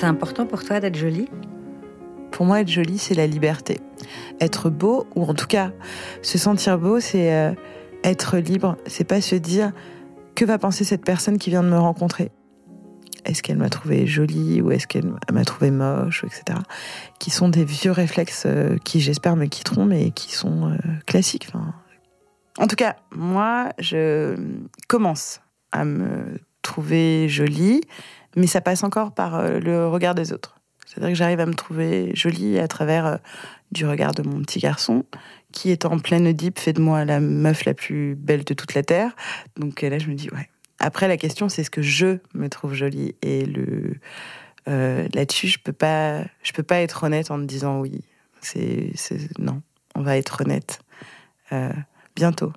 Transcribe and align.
C'est 0.00 0.06
important 0.06 0.46
pour 0.46 0.64
toi 0.64 0.80
d'être 0.80 0.96
jolie? 0.96 1.28
Pour 2.30 2.46
moi, 2.46 2.62
être 2.62 2.68
jolie, 2.68 2.96
c'est 2.96 3.12
la 3.12 3.26
liberté. 3.26 3.80
Être 4.40 4.70
beau, 4.70 5.06
ou 5.14 5.24
en 5.24 5.34
tout 5.34 5.46
cas, 5.46 5.72
se 6.22 6.38
sentir 6.38 6.78
beau, 6.78 7.00
c'est 7.00 7.34
euh, 7.34 7.52
être 8.02 8.38
libre. 8.38 8.78
C'est 8.86 9.04
pas 9.04 9.20
se 9.20 9.34
dire 9.34 9.72
que 10.34 10.46
va 10.46 10.56
penser 10.56 10.84
cette 10.84 11.04
personne 11.04 11.36
qui 11.36 11.50
vient 11.50 11.62
de 11.62 11.68
me 11.68 11.76
rencontrer? 11.76 12.30
Est-ce 13.26 13.42
qu'elle 13.42 13.58
m'a 13.58 13.68
trouvé 13.68 14.06
jolie 14.06 14.62
ou 14.62 14.70
est-ce 14.70 14.86
qu'elle 14.86 15.12
m'a 15.30 15.44
trouvé 15.44 15.70
moche, 15.70 16.24
etc. 16.24 16.58
Qui 17.18 17.28
sont 17.28 17.50
des 17.50 17.66
vieux 17.66 17.92
réflexes 17.92 18.44
euh, 18.46 18.78
qui, 18.82 19.00
j'espère, 19.00 19.36
me 19.36 19.44
quitteront, 19.44 19.84
mais 19.84 20.12
qui 20.12 20.32
sont 20.32 20.70
euh, 20.70 20.76
classiques. 21.04 21.48
En 22.56 22.66
tout 22.66 22.76
cas, 22.76 22.96
moi, 23.14 23.68
je 23.78 24.34
commence 24.88 25.42
à 25.72 25.84
me 25.84 26.40
trouver 26.62 27.28
jolie, 27.28 27.82
mais 28.36 28.46
ça 28.46 28.60
passe 28.60 28.84
encore 28.84 29.12
par 29.12 29.36
euh, 29.36 29.58
le 29.58 29.86
regard 29.86 30.14
des 30.14 30.32
autres. 30.32 30.56
C'est-à-dire 30.86 31.10
que 31.10 31.14
j'arrive 31.14 31.40
à 31.40 31.46
me 31.46 31.54
trouver 31.54 32.10
jolie 32.14 32.58
à 32.58 32.66
travers 32.66 33.20
du 33.70 33.86
regard 33.86 34.12
de 34.12 34.22
mon 34.22 34.42
petit 34.42 34.58
garçon, 34.58 35.04
qui 35.52 35.70
est 35.70 35.84
en 35.84 36.00
pleine 36.00 36.26
Oedipe, 36.26 36.58
fait 36.58 36.72
de 36.72 36.80
moi 36.80 37.04
la 37.04 37.20
meuf 37.20 37.64
la 37.64 37.74
plus 37.74 38.16
belle 38.16 38.42
de 38.42 38.54
toute 38.54 38.74
la 38.74 38.82
Terre. 38.82 39.14
Donc 39.56 39.82
là, 39.82 40.00
je 40.00 40.08
me 40.08 40.14
dis, 40.14 40.28
ouais, 40.30 40.48
après, 40.80 41.08
la 41.08 41.18
question, 41.18 41.48
c'est 41.48 41.62
ce 41.62 41.70
que 41.70 41.82
je 41.82 42.18
me 42.34 42.48
trouve 42.48 42.72
jolie. 42.74 43.14
Et 43.22 43.44
le 43.44 43.98
euh, 44.68 45.06
là-dessus, 45.14 45.48
je 45.48 45.58
peux 45.58 45.72
peux 45.72 46.62
pas 46.62 46.80
être 46.80 47.04
honnête 47.04 47.30
en 47.30 47.38
me 47.38 47.44
disant 47.44 47.80
oui. 47.80 48.02
C'est, 48.40 48.92
non, 49.38 49.60
on 49.94 50.00
va 50.00 50.16
être 50.16 50.40
honnête 50.40 50.80
euh, 51.52 51.72
bientôt. 52.16 52.52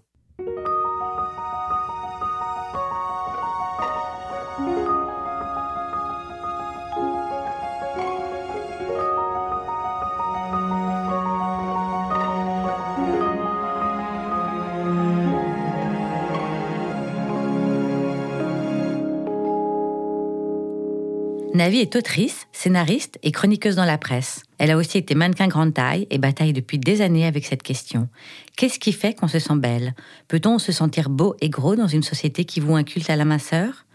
Navi 21.53 21.81
est 21.81 21.95
autrice, 21.95 22.47
scénariste 22.51 23.19
et 23.21 23.31
chroniqueuse 23.31 23.75
dans 23.75 23.85
la 23.85 23.99
presse. 23.99 24.41
Elle 24.57 24.71
a 24.71 24.77
aussi 24.77 24.97
été 24.97 25.13
mannequin 25.13 25.47
grande 25.47 25.75
taille 25.75 26.07
et 26.09 26.17
bataille 26.17 26.51
depuis 26.51 26.79
des 26.79 27.01
années 27.01 27.27
avec 27.27 27.45
cette 27.45 27.61
question. 27.61 28.09
Qu'est-ce 28.57 28.79
qui 28.79 28.91
fait 28.91 29.13
qu'on 29.13 29.27
se 29.27 29.37
sent 29.37 29.57
belle? 29.57 29.93
Peut-on 30.27 30.57
se 30.57 30.71
sentir 30.71 31.11
beau 31.11 31.35
et 31.41 31.51
gros 31.51 31.75
dans 31.75 31.85
une 31.85 32.01
société 32.01 32.45
qui 32.45 32.59
voue 32.59 32.75
un 32.75 32.83
culte 32.83 33.11
à 33.11 33.15
la 33.15 33.23
minceur? 33.23 33.85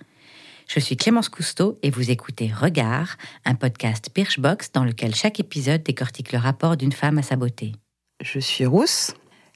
Je 0.68 0.78
suis 0.78 0.96
Clémence 0.96 1.28
Cousteau 1.28 1.80
et 1.82 1.90
vous 1.90 2.12
écoutez 2.12 2.48
Regard, 2.48 3.16
un 3.44 3.56
podcast 3.56 4.08
Birchbox 4.14 4.70
dans 4.70 4.84
lequel 4.84 5.16
chaque 5.16 5.40
épisode 5.40 5.82
décortique 5.82 6.30
le 6.30 6.38
rapport 6.38 6.76
d'une 6.76 6.92
femme 6.92 7.18
à 7.18 7.22
sa 7.22 7.34
beauté. 7.34 7.72
Je 8.22 8.38
suis 8.38 8.66
rousse, 8.66 9.14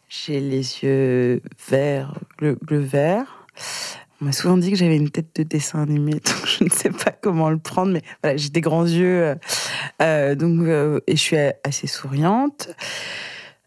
j'ai 0.08 0.40
les 0.40 0.82
yeux 0.82 1.40
verts, 1.68 2.18
bleu 2.36 2.58
vert. 2.80 3.46
On 4.22 4.26
m'a 4.26 4.32
souvent 4.32 4.56
dit 4.56 4.70
que 4.70 4.76
j'avais 4.76 4.96
une 4.96 5.10
tête 5.10 5.34
de 5.34 5.42
dessin 5.42 5.82
animé, 5.82 6.12
donc 6.24 6.46
je 6.46 6.62
ne 6.62 6.70
sais 6.70 6.90
pas 6.90 7.10
comment 7.10 7.50
le 7.50 7.58
prendre, 7.58 7.92
mais 7.92 8.38
j'ai 8.38 8.50
des 8.50 8.60
grands 8.60 8.86
yeux, 8.86 9.24
euh, 9.24 9.34
euh, 10.00 10.34
donc, 10.36 10.60
euh, 10.60 11.00
et 11.08 11.16
je 11.16 11.20
suis 11.20 11.36
assez 11.64 11.88
souriante. 11.88 12.70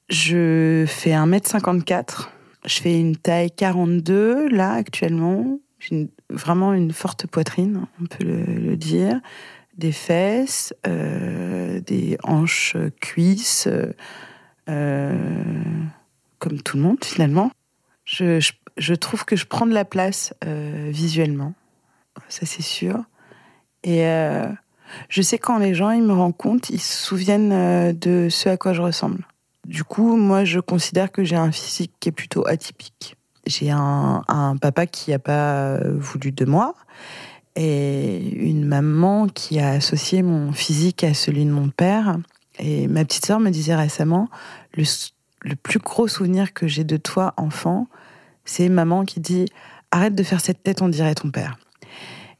Je 0.07 0.85
fais 0.87 1.11
1m54, 1.11 2.29
je 2.65 2.79
fais 2.79 2.97
une 2.97 3.17
taille 3.17 3.51
42 3.51 4.47
là 4.47 4.71
actuellement. 4.71 5.59
J'ai 5.79 6.07
vraiment 6.29 6.73
une 6.73 6.93
forte 6.93 7.27
poitrine, 7.27 7.85
on 8.01 8.05
peut 8.05 8.23
le, 8.23 8.77
dire. 8.77 9.19
Des 9.77 9.91
fesses, 9.91 10.73
des 10.85 12.17
hanches 12.23 12.77
cuisses, 13.01 13.67
comme 14.67 16.61
tout 16.63 16.77
le 16.77 16.83
monde 16.83 17.03
finalement. 17.03 17.51
Je 18.05 18.93
trouve 18.93 19.25
que 19.25 19.35
je 19.35 19.45
prends 19.45 19.65
de 19.65 19.73
la 19.73 19.85
place 19.85 20.33
euh, 20.45 20.89
visuellement, 20.91 21.53
ça 22.29 22.45
c'est 22.45 22.61
sûr. 22.61 23.03
Et 23.83 24.05
euh, 24.05 24.47
je 25.09 25.21
sais 25.21 25.37
quand 25.37 25.57
les 25.57 25.73
gens 25.73 25.91
ils 25.91 26.03
me 26.03 26.13
rencontrent, 26.13 26.69
ils 26.71 26.79
se 26.79 27.05
souviennent 27.05 27.51
euh, 27.51 27.93
de 27.93 28.27
ce 28.29 28.49
à 28.49 28.57
quoi 28.57 28.73
je 28.73 28.81
ressemble. 28.81 29.25
Du 29.65 29.83
coup, 29.83 30.15
moi, 30.15 30.45
je 30.45 30.59
considère 30.59 31.11
que 31.11 31.23
j'ai 31.23 31.35
un 31.35 31.51
physique 31.51 31.91
qui 31.99 32.09
est 32.09 32.11
plutôt 32.11 32.47
atypique. 32.47 33.17
J'ai 33.47 33.71
un, 33.71 34.23
papa 34.61 34.85
qui 34.85 35.11
n'a 35.11 35.19
pas 35.19 35.79
voulu 35.83 36.31
de 36.31 36.45
moi 36.45 36.75
et 37.55 38.17
une 38.35 38.65
maman 38.65 39.27
qui 39.27 39.59
a 39.59 39.69
associé 39.69 40.21
mon 40.21 40.51
physique 40.51 41.03
à 41.03 41.13
celui 41.13 41.45
de 41.45 41.51
mon 41.51 41.69
père. 41.69 42.17
Et 42.59 42.87
ma 42.87 43.05
petite 43.05 43.25
sœur 43.25 43.39
me 43.39 43.49
disait 43.49 43.75
récemment, 43.75 44.29
le 44.75 45.55
plus 45.55 45.79
gros 45.79 46.07
souvenir 46.07 46.53
que 46.53 46.67
j'ai 46.67 46.83
de 46.83 46.97
toi, 46.97 47.33
enfant, 47.37 47.87
c'est 48.45 48.69
maman 48.69 49.05
qui 49.05 49.19
dit 49.19 49.45
arrête 49.91 50.15
de 50.15 50.23
faire 50.23 50.41
cette 50.41 50.63
tête, 50.63 50.81
on 50.81 50.89
dirait 50.89 51.15
ton 51.15 51.31
père. 51.31 51.57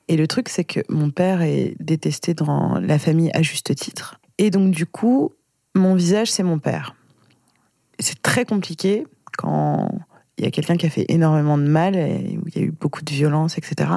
Et 0.07 0.17
le 0.17 0.27
truc, 0.27 0.49
c'est 0.49 0.63
que 0.63 0.81
mon 0.89 1.09
père 1.09 1.41
est 1.41 1.75
détesté 1.79 2.33
dans 2.33 2.79
la 2.79 2.99
famille 2.99 3.31
à 3.33 3.41
juste 3.41 3.73
titre. 3.75 4.19
Et 4.37 4.51
donc, 4.51 4.71
du 4.71 4.85
coup, 4.85 5.31
mon 5.73 5.95
visage, 5.95 6.31
c'est 6.31 6.43
mon 6.43 6.59
père. 6.59 6.95
C'est 7.99 8.21
très 8.21 8.45
compliqué 8.45 9.07
quand 9.37 9.89
il 10.37 10.43
y 10.43 10.47
a 10.47 10.51
quelqu'un 10.51 10.77
qui 10.77 10.85
a 10.85 10.89
fait 10.89 11.05
énormément 11.09 11.57
de 11.57 11.63
mal 11.63 11.95
et 11.95 12.37
où 12.41 12.47
il 12.47 12.55
y 12.55 12.59
a 12.59 12.65
eu 12.65 12.71
beaucoup 12.71 13.03
de 13.03 13.11
violence, 13.11 13.57
etc., 13.57 13.89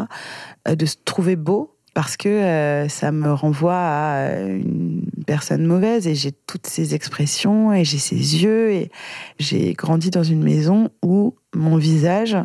euh, 0.66 0.76
de 0.76 0.86
se 0.86 0.96
trouver 1.04 1.36
beau 1.36 1.77
parce 1.98 2.16
que 2.16 2.28
euh, 2.28 2.88
ça 2.88 3.10
me 3.10 3.32
renvoie 3.32 3.74
à 3.74 4.30
une 4.36 5.02
personne 5.26 5.66
mauvaise 5.66 6.06
et 6.06 6.14
j'ai 6.14 6.30
toutes 6.30 6.68
ces 6.68 6.94
expressions 6.94 7.72
et 7.72 7.84
j'ai 7.84 7.98
ces 7.98 8.14
yeux 8.14 8.70
et 8.70 8.92
j'ai 9.40 9.72
grandi 9.72 10.10
dans 10.10 10.22
une 10.22 10.44
maison 10.44 10.90
où 11.04 11.34
mon 11.56 11.76
visage 11.76 12.36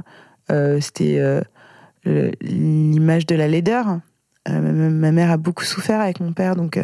euh, 0.49 0.81
c'était 0.81 1.19
euh, 1.19 1.43
l'image 2.41 3.27
de 3.27 3.35
la 3.35 3.47
laideur. 3.47 3.99
ma 4.49 5.11
mère 5.11 5.29
a 5.29 5.37
beaucoup 5.37 5.65
souffert 5.65 6.01
avec 6.01 6.19
mon 6.19 6.33
père 6.33 6.55
donc 6.55 6.79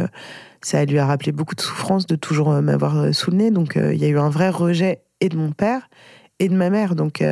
ça 0.62 0.86
lui 0.86 1.00
a 1.00 1.08
rappelé 1.08 1.32
beaucoup 1.32 1.56
de 1.56 1.62
souffrance 1.62 2.06
de 2.06 2.16
toujours 2.16 2.52
m'avoir 2.62 3.16
sous 3.16 3.32
donc 3.32 3.80
il 3.84 3.98
y 3.98 4.06
a 4.06 4.10
eu 4.10 4.20
un 4.20 4.30
vrai 4.30 4.50
rejet 4.50 5.02
et 5.22 5.30
de 5.30 5.38
mon 5.38 5.54
père 5.54 5.90
et 6.38 6.48
de 6.48 6.54
ma 6.54 6.70
mère 6.70 6.94
donc 6.94 7.24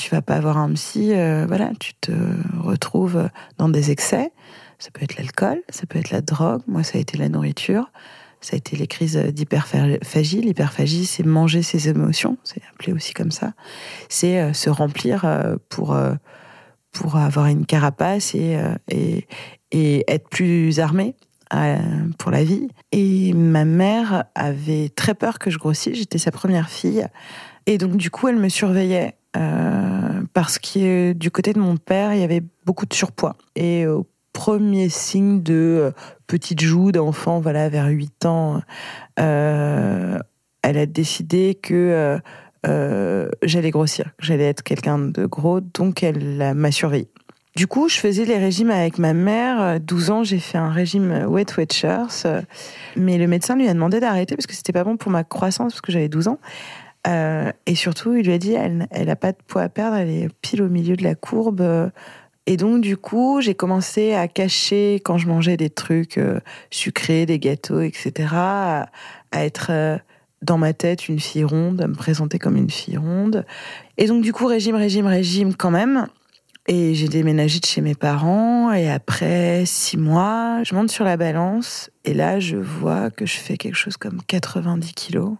tu 0.00 0.10
vas 0.14 0.22
pas 0.22 0.36
avoir 0.36 0.56
un 0.56 0.72
psy, 0.72 1.12
euh, 1.12 1.44
voilà, 1.46 1.72
tu 1.78 1.92
te 1.94 2.10
retrouves 2.58 3.28
dans 3.58 3.68
des 3.68 3.90
excès. 3.90 4.32
Ça 4.78 4.88
peut 4.90 5.02
être 5.02 5.18
l'alcool, 5.18 5.60
ça 5.68 5.84
peut 5.86 5.98
être 5.98 6.10
la 6.10 6.22
drogue. 6.22 6.62
Moi, 6.66 6.82
ça 6.82 6.96
a 6.96 7.00
été 7.02 7.18
la 7.18 7.28
nourriture. 7.28 7.92
Ça 8.40 8.54
a 8.54 8.56
été 8.56 8.76
les 8.76 8.86
crises 8.86 9.18
d'hyperphagie. 9.18 10.40
L'hyperphagie, 10.40 11.04
c'est 11.04 11.22
manger 11.22 11.62
ses 11.62 11.90
émotions. 11.90 12.38
C'est 12.44 12.62
appelé 12.72 12.94
aussi 12.94 13.12
comme 13.12 13.30
ça. 13.30 13.52
C'est 14.08 14.40
euh, 14.40 14.54
se 14.54 14.70
remplir 14.70 15.26
euh, 15.26 15.56
pour, 15.68 15.94
pour 16.92 17.16
avoir 17.16 17.46
une 17.46 17.66
carapace 17.66 18.34
et, 18.34 18.58
et, 18.88 19.26
et 19.70 20.04
être 20.08 20.30
plus 20.30 20.80
armé 20.80 21.14
pour 22.18 22.30
la 22.30 22.42
vie. 22.42 22.68
Et 22.92 23.34
ma 23.34 23.66
mère 23.66 24.24
avait 24.34 24.88
très 24.88 25.14
peur 25.14 25.38
que 25.38 25.50
je 25.50 25.58
grossisse. 25.58 25.98
J'étais 25.98 26.16
sa 26.16 26.30
première 26.30 26.70
fille. 26.70 27.06
Et 27.66 27.76
donc, 27.76 27.96
du 27.96 28.10
coup, 28.10 28.28
elle 28.28 28.38
me 28.38 28.48
surveillait 28.48 29.16
parce 29.32 30.58
que 30.58 31.12
du 31.12 31.30
côté 31.30 31.52
de 31.52 31.58
mon 31.58 31.76
père, 31.76 32.14
il 32.14 32.20
y 32.20 32.24
avait 32.24 32.42
beaucoup 32.66 32.86
de 32.86 32.94
surpoids. 32.94 33.36
Et 33.56 33.86
au 33.86 34.06
premier 34.32 34.88
signe 34.88 35.42
de 35.42 35.54
euh, 35.54 35.90
petite 36.26 36.60
joue 36.60 36.92
d'enfant, 36.92 37.40
voilà, 37.40 37.68
vers 37.68 37.88
8 37.88 38.26
ans, 38.26 38.62
euh, 39.18 40.18
elle 40.62 40.78
a 40.78 40.86
décidé 40.86 41.58
que 41.60 42.20
j'allais 43.42 43.70
grossir, 43.70 44.06
que 44.18 44.26
j'allais 44.26 44.48
être 44.48 44.62
quelqu'un 44.62 44.98
de 44.98 45.26
gros, 45.26 45.60
donc 45.60 46.02
elle 46.02 46.54
m'a 46.54 46.70
surveillée. 46.70 47.10
Du 47.56 47.66
coup, 47.66 47.88
je 47.88 47.96
faisais 47.96 48.24
les 48.24 48.38
régimes 48.38 48.70
avec 48.70 48.98
ma 48.98 49.12
mère. 49.12 49.80
12 49.80 50.10
ans, 50.10 50.22
j'ai 50.24 50.38
fait 50.38 50.56
un 50.56 50.70
régime 50.70 51.24
Wet 51.26 51.46
Watchers. 51.58 52.06
Mais 52.96 53.18
le 53.18 53.26
médecin 53.26 53.56
lui 53.56 53.68
a 53.68 53.74
demandé 53.74 53.98
d'arrêter 53.98 54.36
parce 54.36 54.46
que 54.46 54.54
c'était 54.54 54.72
pas 54.72 54.84
bon 54.84 54.96
pour 54.96 55.10
ma 55.10 55.24
croissance, 55.24 55.72
parce 55.72 55.80
que 55.80 55.90
j'avais 55.90 56.08
12 56.08 56.28
ans. 56.28 56.38
Euh, 57.06 57.50
et 57.66 57.74
surtout, 57.74 58.14
il 58.14 58.26
lui 58.26 58.32
a 58.32 58.38
dit, 58.38 58.52
elle 58.52 58.88
n'a 59.06 59.16
pas 59.16 59.32
de 59.32 59.38
poids 59.46 59.62
à 59.62 59.68
perdre, 59.68 59.96
elle 59.96 60.10
est 60.10 60.28
pile 60.42 60.62
au 60.62 60.68
milieu 60.68 60.96
de 60.96 61.02
la 61.02 61.14
courbe. 61.14 61.90
Et 62.46 62.56
donc, 62.56 62.80
du 62.80 62.96
coup, 62.96 63.40
j'ai 63.40 63.54
commencé 63.54 64.14
à 64.14 64.26
cacher 64.26 64.94
quand 65.04 65.18
je 65.18 65.28
mangeais 65.28 65.56
des 65.56 65.70
trucs 65.70 66.18
euh, 66.18 66.40
sucrés, 66.70 67.26
des 67.26 67.38
gâteaux, 67.38 67.80
etc., 67.80 68.28
à, 68.32 68.88
être 69.32 69.68
euh, 69.70 69.98
dans 70.42 70.58
ma 70.58 70.72
tête 70.72 71.08
une 71.08 71.20
fille 71.20 71.44
ronde, 71.44 71.80
à 71.80 71.86
me 71.86 71.94
présenter 71.94 72.38
comme 72.38 72.56
une 72.56 72.70
fille 72.70 72.96
ronde. 72.96 73.46
Et 73.98 74.06
donc, 74.06 74.22
du 74.22 74.32
coup, 74.32 74.46
régime, 74.46 74.74
régime, 74.74 75.06
régime 75.06 75.54
quand 75.54 75.70
même. 75.70 76.08
Et 76.66 76.94
j'ai 76.94 77.08
déménagé 77.08 77.60
de 77.60 77.66
chez 77.66 77.80
mes 77.82 77.94
parents. 77.94 78.72
Et 78.72 78.90
après 78.90 79.64
six 79.66 79.96
mois, 79.96 80.62
je 80.64 80.74
monte 80.74 80.90
sur 80.90 81.04
la 81.04 81.16
balance. 81.16 81.90
Et 82.04 82.14
là, 82.14 82.40
je 82.40 82.56
vois 82.56 83.10
que 83.10 83.26
je 83.26 83.36
fais 83.36 83.56
quelque 83.56 83.76
chose 83.76 83.96
comme 83.96 84.22
90 84.26 84.92
kilos. 84.94 85.36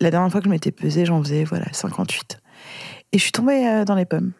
La 0.00 0.10
dernière 0.10 0.30
fois 0.30 0.40
que 0.40 0.46
je 0.46 0.50
m'étais 0.50 0.72
pesée, 0.72 1.04
j'en 1.04 1.22
faisais 1.22 1.44
voilà 1.44 1.66
58. 1.72 2.38
Et 3.12 3.18
je 3.18 3.22
suis 3.22 3.32
tombée 3.32 3.66
euh, 3.66 3.84
dans 3.84 3.94
les 3.94 4.06
pommes. 4.06 4.32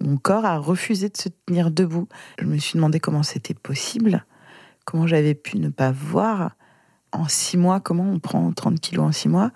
Mon 0.00 0.16
corps 0.16 0.44
a 0.44 0.58
refusé 0.58 1.08
de 1.08 1.16
se 1.16 1.28
tenir 1.46 1.70
debout. 1.70 2.08
Je 2.38 2.46
me 2.46 2.58
suis 2.58 2.74
demandé 2.74 3.00
comment 3.00 3.22
c'était 3.22 3.54
possible, 3.54 4.24
comment 4.84 5.06
j'avais 5.06 5.34
pu 5.34 5.58
ne 5.58 5.68
pas 5.68 5.92
voir 5.92 6.56
en 7.12 7.28
six 7.28 7.56
mois 7.56 7.80
comment 7.80 8.10
on 8.10 8.18
prend 8.18 8.50
30 8.52 8.80
kilos 8.80 9.06
en 9.06 9.12
six 9.12 9.28
mois. 9.28 9.52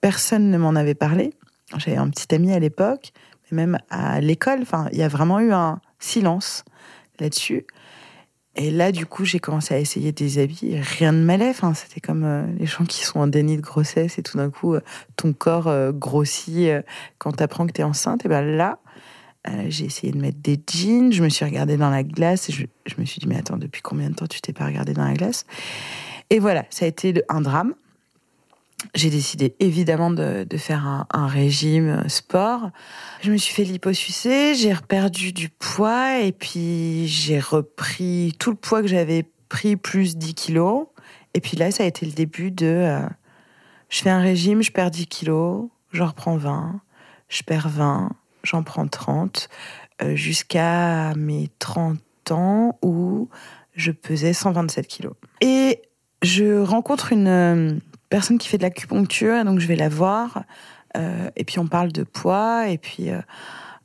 Personne 0.00 0.50
ne 0.50 0.58
m'en 0.58 0.74
avait 0.74 0.94
parlé. 0.94 1.32
J'avais 1.78 1.96
un 1.96 2.10
petit 2.10 2.34
ami 2.34 2.52
à 2.52 2.58
l'époque, 2.58 3.12
même 3.52 3.78
à 3.90 4.20
l'école, 4.20 4.64
il 4.92 4.98
y 4.98 5.02
a 5.02 5.08
vraiment 5.08 5.40
eu 5.40 5.52
un 5.52 5.80
silence 5.98 6.64
là-dessus. 7.18 7.66
Et 8.56 8.70
là, 8.70 8.90
du 8.90 9.06
coup, 9.06 9.24
j'ai 9.24 9.38
commencé 9.38 9.74
à 9.74 9.78
essayer 9.78 10.12
des 10.12 10.38
habits. 10.38 10.76
rien 10.80 11.12
ne 11.12 11.24
m'allait. 11.24 11.52
C'était 11.74 12.00
comme 12.00 12.24
euh, 12.24 12.46
les 12.58 12.66
gens 12.66 12.84
qui 12.84 13.04
sont 13.04 13.20
en 13.20 13.26
déni 13.26 13.56
de 13.56 13.62
grossesse 13.62 14.18
et 14.18 14.22
tout 14.22 14.38
d'un 14.38 14.50
coup, 14.50 14.74
euh, 14.74 14.80
ton 15.16 15.32
corps 15.32 15.68
euh, 15.68 15.92
grossit 15.92 16.68
quand 17.18 17.32
tu 17.32 17.42
apprends 17.42 17.66
que 17.66 17.72
tu 17.72 17.80
es 17.80 17.84
enceinte. 17.84 18.24
Et 18.24 18.28
ben 18.28 18.42
là, 18.42 18.78
j'ai 19.68 19.86
essayé 19.86 20.12
de 20.12 20.18
mettre 20.18 20.38
des 20.40 20.60
jeans. 20.70 21.12
Je 21.12 21.22
me 21.22 21.28
suis 21.28 21.44
regardée 21.44 21.76
dans 21.76 21.90
la 21.90 22.02
glace 22.02 22.50
et 22.50 22.52
je, 22.52 22.66
je 22.86 22.94
me 22.98 23.06
suis 23.06 23.20
dit, 23.20 23.26
mais 23.26 23.36
attends, 23.36 23.56
depuis 23.56 23.82
combien 23.82 24.10
de 24.10 24.14
temps 24.14 24.26
tu 24.26 24.40
t'es 24.40 24.52
pas 24.52 24.66
regardée 24.66 24.92
dans 24.92 25.04
la 25.04 25.14
glace? 25.14 25.46
Et 26.28 26.40
voilà, 26.40 26.64
ça 26.70 26.84
a 26.84 26.88
été 26.88 27.22
un 27.28 27.40
drame 27.40 27.74
j'ai 28.94 29.10
décidé 29.10 29.54
évidemment 29.60 30.10
de, 30.10 30.46
faire 30.56 31.06
un, 31.10 31.26
régime 31.26 32.08
sport. 32.08 32.70
Je 33.22 33.30
me 33.30 33.36
suis 33.36 33.54
fait 33.54 33.64
liposucer, 33.64 34.54
j'ai 34.54 34.74
perdu 34.88 35.32
du 35.32 35.48
poids 35.48 36.18
et 36.20 36.32
puis 36.32 37.06
j'ai 37.06 37.38
repris 37.38 38.34
tout 38.38 38.50
le 38.50 38.56
poids 38.56 38.82
que 38.82 38.88
j'avais 38.88 39.24
pris 39.48 39.76
plus 39.76 40.16
10 40.16 40.34
kilos. 40.34 40.86
Et 41.34 41.40
puis 41.40 41.56
là, 41.56 41.70
ça 41.70 41.84
a 41.84 41.86
été 41.86 42.06
le 42.06 42.12
début 42.12 42.50
de... 42.50 42.66
Euh, 42.66 43.08
je 43.88 44.02
fais 44.02 44.10
un 44.10 44.20
régime, 44.20 44.62
je 44.62 44.70
perds 44.70 44.90
10 44.90 45.06
kilos, 45.06 45.68
j'en 45.92 46.06
reprends 46.06 46.36
20, 46.36 46.80
je 47.28 47.42
perds 47.42 47.68
20, 47.68 48.10
j'en 48.44 48.62
prends 48.62 48.86
30, 48.86 49.48
euh, 50.02 50.14
jusqu'à 50.14 51.12
mes 51.14 51.50
30 51.58 51.98
ans 52.30 52.78
où 52.82 53.28
je 53.74 53.90
pesais 53.90 54.32
127 54.32 54.86
kilos. 54.86 55.14
Et 55.40 55.82
je 56.22 56.60
rencontre 56.60 57.12
une 57.12 57.80
personne 58.10 58.38
qui 58.38 58.48
fait 58.48 58.58
de 58.58 58.62
l'acupuncture, 58.62 59.44
donc 59.44 59.60
je 59.60 59.66
vais 59.66 59.76
la 59.76 59.88
voir. 59.88 60.42
Euh, 60.96 61.30
et 61.36 61.44
puis 61.44 61.58
on 61.58 61.66
parle 61.66 61.92
de 61.92 62.02
poids. 62.02 62.68
Et 62.68 62.76
puis 62.76 63.10
euh, 63.10 63.20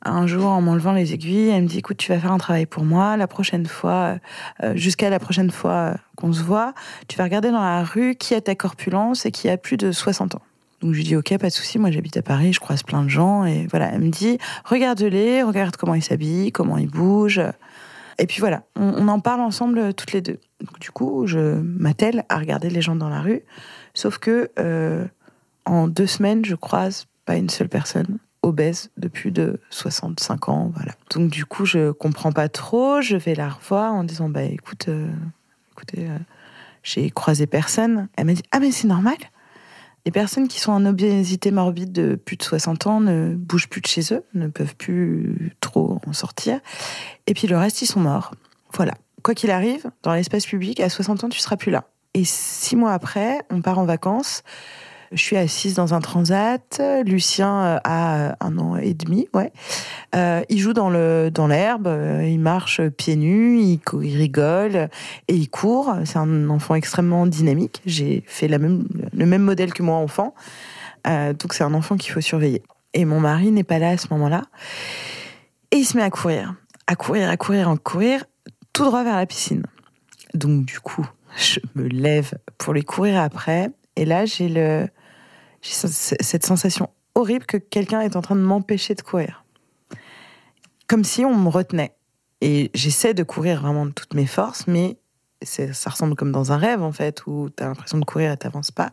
un 0.02 0.26
jour, 0.26 0.46
en 0.46 0.60
m'enlevant 0.60 0.92
les 0.92 1.14
aiguilles, 1.14 1.48
elle 1.48 1.62
me 1.62 1.68
dit 1.68 1.78
écoute, 1.78 1.96
tu 1.96 2.12
vas 2.12 2.18
faire 2.18 2.32
un 2.32 2.38
travail 2.38 2.66
pour 2.66 2.84
moi. 2.84 3.16
La 3.16 3.26
prochaine 3.26 3.66
fois, 3.66 4.18
euh, 4.62 4.76
jusqu'à 4.76 5.08
la 5.08 5.18
prochaine 5.18 5.50
fois 5.50 5.94
qu'on 6.16 6.32
se 6.32 6.42
voit, 6.42 6.74
tu 7.08 7.16
vas 7.16 7.24
regarder 7.24 7.50
dans 7.50 7.62
la 7.62 7.84
rue 7.84 8.14
qui 8.16 8.34
a 8.34 8.40
ta 8.40 8.54
corpulence 8.54 9.26
et 9.26 9.30
qui 9.30 9.48
a 9.48 9.56
plus 9.56 9.76
de 9.76 9.92
60 9.92 10.34
ans. 10.34 10.42
Donc 10.82 10.92
je 10.92 10.98
lui 10.98 11.04
dis 11.04 11.16
ok, 11.16 11.38
pas 11.38 11.48
de 11.48 11.52
souci. 11.52 11.78
Moi 11.78 11.90
j'habite 11.90 12.16
à 12.16 12.22
Paris, 12.22 12.52
je 12.52 12.60
croise 12.60 12.82
plein 12.82 13.02
de 13.02 13.08
gens 13.08 13.44
et 13.44 13.66
voilà. 13.70 13.92
Elle 13.92 14.00
me 14.00 14.10
dit 14.10 14.38
regarde-les, 14.64 15.42
regarde 15.42 15.76
comment 15.76 15.94
ils 15.94 16.02
s'habillent, 16.02 16.52
comment 16.52 16.76
ils 16.76 16.90
bougent. 16.90 17.42
Et 18.18 18.26
puis 18.26 18.40
voilà, 18.40 18.62
on, 18.76 19.08
en 19.08 19.20
parle 19.20 19.42
ensemble 19.42 19.92
toutes 19.92 20.12
les 20.12 20.22
deux. 20.22 20.38
Du 20.80 20.90
coup, 20.90 21.26
je 21.26 21.38
m'attelle 21.60 22.24
à 22.30 22.38
regarder 22.38 22.70
les 22.70 22.80
gens 22.80 22.96
dans 22.96 23.10
la 23.10 23.20
rue. 23.20 23.42
Sauf 23.96 24.18
que 24.18 24.50
euh, 24.58 25.06
en 25.64 25.88
deux 25.88 26.06
semaines, 26.06 26.44
je 26.44 26.54
croise 26.54 27.06
pas 27.24 27.36
une 27.36 27.48
seule 27.48 27.70
personne 27.70 28.18
obèse 28.42 28.90
de 28.98 29.08
plus 29.08 29.30
de 29.30 29.58
65 29.70 30.50
ans, 30.50 30.70
voilà. 30.76 30.92
Donc 31.10 31.30
du 31.30 31.46
coup, 31.46 31.64
je 31.64 31.92
comprends 31.92 32.30
pas 32.30 32.50
trop. 32.50 33.00
Je 33.00 33.16
vais 33.16 33.34
la 33.34 33.48
revoir 33.48 33.94
en 33.94 34.04
disant 34.04 34.28
bah 34.28 34.42
écoute, 34.42 34.88
euh, 34.88 35.08
écoutez, 35.72 36.10
euh, 36.10 36.18
j'ai 36.82 37.10
croisé 37.10 37.46
personne. 37.46 38.08
Elle 38.18 38.26
m'a 38.26 38.34
dit 38.34 38.42
ah 38.52 38.60
mais 38.60 38.70
c'est 38.70 38.86
normal. 38.86 39.16
Les 40.04 40.12
personnes 40.12 40.46
qui 40.46 40.60
sont 40.60 40.72
en 40.72 40.84
obésité 40.84 41.50
morbide 41.50 41.90
de 41.90 42.16
plus 42.16 42.36
de 42.36 42.42
60 42.42 42.86
ans 42.86 43.00
ne 43.00 43.34
bougent 43.34 43.68
plus 43.68 43.80
de 43.80 43.86
chez 43.86 44.12
eux, 44.12 44.22
ne 44.34 44.48
peuvent 44.48 44.76
plus 44.76 45.56
trop 45.62 46.02
en 46.06 46.12
sortir. 46.12 46.60
Et 47.26 47.32
puis 47.32 47.48
le 47.48 47.56
reste, 47.56 47.80
ils 47.80 47.86
sont 47.86 48.00
morts. 48.00 48.34
Voilà. 48.74 48.92
Quoi 49.22 49.34
qu'il 49.34 49.50
arrive, 49.50 49.90
dans 50.02 50.12
l'espace 50.12 50.44
public, 50.44 50.80
à 50.80 50.90
60 50.90 51.24
ans, 51.24 51.28
tu 51.30 51.40
seras 51.40 51.56
plus 51.56 51.72
là. 51.72 51.86
Et 52.16 52.24
six 52.24 52.76
mois 52.76 52.94
après, 52.94 53.42
on 53.50 53.60
part 53.60 53.78
en 53.78 53.84
vacances. 53.84 54.42
Je 55.12 55.20
suis 55.20 55.36
assise 55.36 55.74
dans 55.74 55.92
un 55.92 56.00
transat. 56.00 56.80
Lucien 57.04 57.62
euh, 57.62 57.78
a 57.84 58.36
un 58.40 58.56
an 58.56 58.76
et 58.76 58.94
demi, 58.94 59.28
ouais. 59.34 59.52
Euh, 60.14 60.40
il 60.48 60.58
joue 60.58 60.72
dans 60.72 60.88
le 60.88 61.28
dans 61.30 61.46
l'herbe. 61.46 61.88
Euh, 61.88 62.26
il 62.26 62.40
marche 62.40 62.80
pieds 62.88 63.16
nus. 63.16 63.60
Il, 63.60 63.80
il 64.02 64.16
rigole 64.16 64.88
et 65.28 65.34
il 65.34 65.50
court. 65.50 65.94
C'est 66.06 66.16
un 66.16 66.48
enfant 66.48 66.74
extrêmement 66.74 67.26
dynamique. 67.26 67.82
J'ai 67.84 68.24
fait 68.26 68.48
même 68.48 68.88
le 69.12 69.26
même 69.26 69.42
modèle 69.42 69.74
que 69.74 69.82
moi 69.82 69.96
enfant. 69.96 70.34
donc 71.04 71.52
c'est 71.52 71.64
un 71.64 71.74
enfant 71.74 71.98
qu'il 71.98 72.12
faut 72.12 72.22
surveiller. 72.22 72.62
Et 72.94 73.04
mon 73.04 73.20
mari 73.20 73.50
n'est 73.50 73.62
pas 73.62 73.78
là 73.78 73.90
à 73.90 73.96
ce 73.98 74.06
moment-là. 74.12 74.44
Et 75.70 75.76
il 75.76 75.84
se 75.84 75.98
met 75.98 76.02
à 76.02 76.08
courir, 76.08 76.54
à 76.86 76.96
courir, 76.96 77.28
à 77.28 77.36
courir, 77.36 77.68
à 77.68 77.76
courir, 77.76 78.24
tout 78.72 78.84
droit 78.84 79.04
vers 79.04 79.16
la 79.16 79.26
piscine. 79.26 79.64
Donc 80.32 80.64
du 80.64 80.80
coup, 80.80 81.06
je 81.36 81.60
me 81.74 81.86
lève 81.86 82.34
pour 82.58 82.74
les 82.74 82.82
courir 82.82 83.20
après. 83.20 83.70
Et 83.96 84.04
là, 84.04 84.26
j'ai 84.26 84.48
le, 84.48 84.88
cette 85.60 86.44
sensation 86.44 86.90
horrible 87.14 87.46
que 87.46 87.56
quelqu'un 87.56 88.00
est 88.00 88.16
en 88.16 88.22
train 88.22 88.36
de 88.36 88.40
m'empêcher 88.40 88.94
de 88.94 89.02
courir. 89.02 89.44
Comme 90.86 91.04
si 91.04 91.24
on 91.24 91.36
me 91.36 91.48
retenait. 91.48 91.92
Et 92.42 92.70
j'essaie 92.74 93.14
de 93.14 93.22
courir 93.22 93.62
vraiment 93.62 93.86
de 93.86 93.92
toutes 93.92 94.14
mes 94.14 94.26
forces, 94.26 94.66
mais 94.66 94.98
ça 95.42 95.90
ressemble 95.90 96.14
comme 96.16 96.32
dans 96.32 96.52
un 96.52 96.58
rêve, 96.58 96.82
en 96.82 96.92
fait, 96.92 97.26
où 97.26 97.48
tu 97.54 97.62
as 97.62 97.68
l'impression 97.68 97.98
de 97.98 98.04
courir 98.04 98.32
et 98.32 98.36
t'avances 98.36 98.70
pas. 98.70 98.92